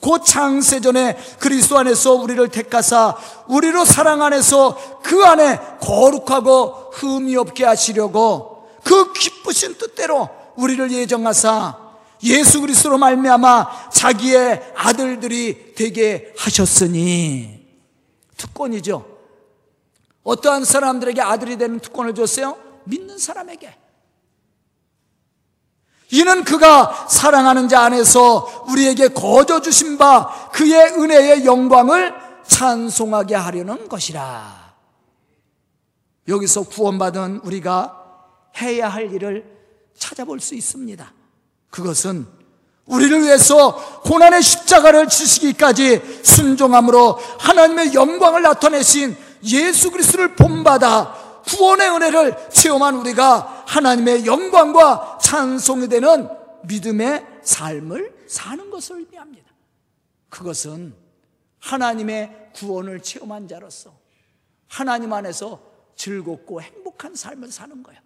곧 0.00 0.22
창세전에 0.24 1.16
그리스도 1.38 1.78
안에서 1.78 2.12
우리를 2.12 2.46
택하사 2.48 3.16
우리로 3.48 3.84
사랑 3.84 4.22
안에서 4.22 5.00
그 5.02 5.24
안에 5.24 5.58
거룩하고 5.80 6.90
흠이 6.92 7.36
없게 7.36 7.64
하시려고 7.64 8.68
그 8.84 9.12
기쁘신 9.14 9.78
뜻대로 9.78 10.28
우리를 10.56 10.92
예정하사 10.92 11.78
예수 12.22 12.60
그리스도로 12.60 12.98
말미암아 12.98 13.90
자기의 13.90 14.72
아들들이 14.76 15.74
되게 15.74 16.32
하셨으니 16.36 17.64
특권이죠. 18.36 19.13
어떠한 20.24 20.64
사람들에게 20.64 21.20
아들이 21.20 21.56
되는 21.56 21.78
특권을 21.78 22.14
줬어요? 22.14 22.56
믿는 22.84 23.18
사람에게. 23.18 23.76
이는 26.10 26.44
그가 26.44 27.06
사랑하는 27.08 27.68
자 27.68 27.82
안에서 27.82 28.64
우리에게 28.68 29.08
거저 29.08 29.60
주신 29.60 29.98
바 29.98 30.50
그의 30.52 30.92
은혜의 30.94 31.44
영광을 31.44 32.14
찬송하게 32.46 33.34
하려는 33.34 33.88
것이라. 33.88 34.74
여기서 36.28 36.62
구원받은 36.64 37.40
우리가 37.44 38.00
해야 38.60 38.88
할 38.88 39.12
일을 39.12 39.44
찾아볼 39.98 40.40
수 40.40 40.54
있습니다. 40.54 41.12
그것은 41.70 42.26
우리를 42.86 43.22
위해서 43.22 43.74
고난의 44.02 44.42
십자가를 44.42 45.08
지시기까지 45.08 46.20
순종함으로 46.22 47.18
하나님의 47.38 47.94
영광을 47.94 48.42
나타내신 48.42 49.16
예수 49.44 49.90
그리스도를 49.90 50.36
본받아 50.36 51.42
구원의 51.46 51.90
은혜를 51.90 52.50
체험한 52.50 52.96
우리가 52.96 53.64
하나님의 53.66 54.26
영광과 54.26 55.18
찬송이 55.20 55.88
되는 55.88 56.28
믿음의 56.64 57.26
삶을 57.42 58.24
사는 58.26 58.70
것을 58.70 59.00
의미합니다. 59.00 59.52
그것은 60.30 60.94
하나님의 61.60 62.50
구원을 62.54 63.00
체험한 63.00 63.48
자로서 63.48 63.92
하나님 64.68 65.12
안에서 65.12 65.60
즐겁고 65.94 66.60
행복한 66.60 67.14
삶을 67.14 67.52
사는 67.52 67.82
거예요. 67.82 68.00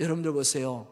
여러분들 0.00 0.32
보세요. 0.32 0.86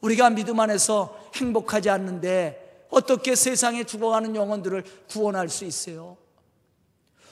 우리가 0.00 0.30
믿음 0.30 0.60
안에서 0.60 1.30
행복하지 1.34 1.90
않는데 1.90 2.86
어떻게 2.90 3.34
세상에 3.34 3.84
죽어가는 3.84 4.36
영혼들을 4.36 4.84
구원할 5.08 5.48
수 5.48 5.64
있어요? 5.64 6.18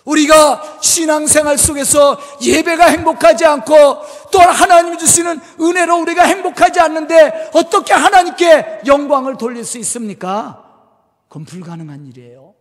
우리가 0.05 0.79
신앙생활 0.81 1.59
속에서 1.59 2.19
예배가 2.43 2.87
행복하지 2.87 3.45
않고 3.45 3.75
또 4.33 4.41
하나님이 4.41 4.99
주시는 4.99 5.41
은혜로 5.61 6.01
우리가 6.01 6.25
행복하지 6.25 6.81
않는데 6.81 7.51
어떻게 7.55 7.93
하나님께 7.93 8.83
영광을 8.87 9.37
돌릴 9.37 9.65
수 9.65 9.79
있습니까? 9.79 10.65
그건 11.29 11.45
불가능한 11.45 12.07
일이에요. 12.07 12.55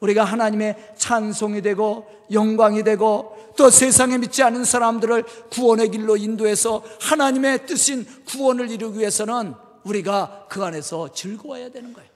우리가 0.00 0.24
하나님의 0.24 0.94
찬송이 0.96 1.62
되고 1.62 2.06
영광이 2.32 2.82
되고 2.82 3.36
또 3.56 3.70
세상에 3.70 4.18
믿지 4.18 4.42
않은 4.42 4.64
사람들을 4.64 5.24
구원의 5.50 5.90
길로 5.92 6.16
인도해서 6.16 6.82
하나님의 7.00 7.66
뜻인 7.66 8.06
구원을 8.26 8.70
이루기 8.70 8.98
위해서는 8.98 9.54
우리가 9.84 10.46
그 10.48 10.64
안에서 10.64 11.12
즐거워야 11.12 11.70
되는 11.70 11.92
거예요. 11.92 12.10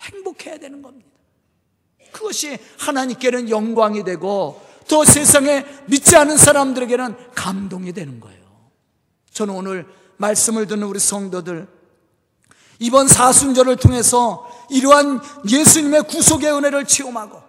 행복해야 0.00 0.58
되는 0.58 0.82
겁니다. 0.82 1.15
그것이 2.16 2.58
하나님께는 2.78 3.50
영광이 3.50 4.04
되고 4.04 4.62
또 4.88 5.04
세상에 5.04 5.64
믿지 5.86 6.16
않은 6.16 6.38
사람들에게는 6.38 7.34
감동이 7.34 7.92
되는 7.92 8.20
거예요. 8.20 8.40
저는 9.32 9.54
오늘 9.54 9.86
말씀을 10.16 10.66
듣는 10.66 10.86
우리 10.86 10.98
성도들 10.98 11.68
이번 12.78 13.06
사순절을 13.08 13.76
통해서 13.76 14.50
이러한 14.70 15.20
예수님의 15.48 16.04
구속의 16.04 16.50
은혜를 16.52 16.86
체험하고 16.86 17.42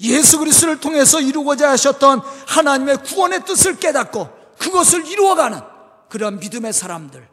예수 0.00 0.38
그리스도를 0.38 0.80
통해서 0.80 1.20
이루고자 1.20 1.70
하셨던 1.70 2.20
하나님의 2.46 3.02
구원의 3.02 3.44
뜻을 3.44 3.78
깨닫고 3.78 4.28
그것을 4.58 5.06
이루어가는 5.06 5.60
그런 6.08 6.38
믿음의 6.38 6.72
사람들, 6.72 7.26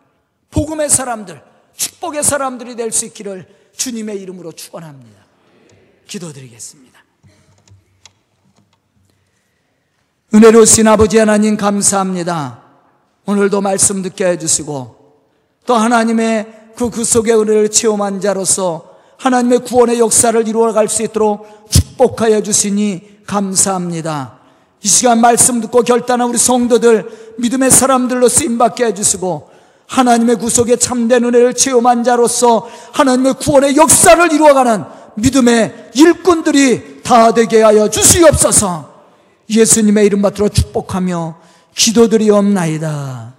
복음의 0.52 0.90
사람들, 0.90 1.44
축복의 1.76 2.24
사람들이 2.24 2.76
될 2.76 2.92
수 2.92 3.06
있기를 3.06 3.48
주님의 3.76 4.20
이름으로 4.22 4.52
축원합니다. 4.52 5.29
기도드리겠습니다. 6.10 7.00
은혜로우신 10.34 10.88
아버지 10.88 11.18
하나님 11.18 11.56
감사합니다. 11.56 12.64
오늘도 13.26 13.62
말씀 13.62 14.02
듣게 14.02 14.26
해주시고 14.26 14.96
또 15.66 15.76
하나님의 15.76 16.74
그 16.76 16.90
구속의 16.90 17.40
은혜를 17.40 17.72
체험한 17.72 18.22
자로서 18.22 18.98
하나님의 19.18 19.60
구원의 19.60 20.00
역사를 20.00 20.48
이루어갈 20.48 20.88
수 20.88 21.04
있도록 21.04 21.70
축복하여 21.70 22.42
주시니 22.42 23.26
감사합니다. 23.26 24.40
이 24.82 24.88
시간 24.88 25.20
말씀 25.20 25.62
듣고 25.62 25.82
결단한 25.82 26.30
우리 26.30 26.38
성도들 26.38 27.36
믿음의 27.38 27.70
사람들로 27.70 28.30
쓰임받게 28.30 28.86
해주시고 28.86 29.50
하나님의 29.88 30.38
구속에 30.38 30.76
참된 30.78 31.26
은혜를 31.26 31.56
체험한 31.56 32.04
자로서 32.04 32.70
하나님의 32.94 33.34
구원의 33.34 33.76
역사를 33.76 34.32
이루어가는 34.32 34.99
믿음의 35.20 35.92
일꾼들이 35.94 37.02
다 37.04 37.34
되게 37.34 37.62
하여 37.62 37.90
주시옵소서 37.90 38.90
예수님의 39.50 40.06
이름 40.06 40.22
받들어 40.22 40.48
축복하며 40.50 41.38
기도드리옵나이다. 41.76 43.34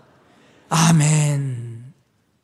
아멘. 0.68 1.69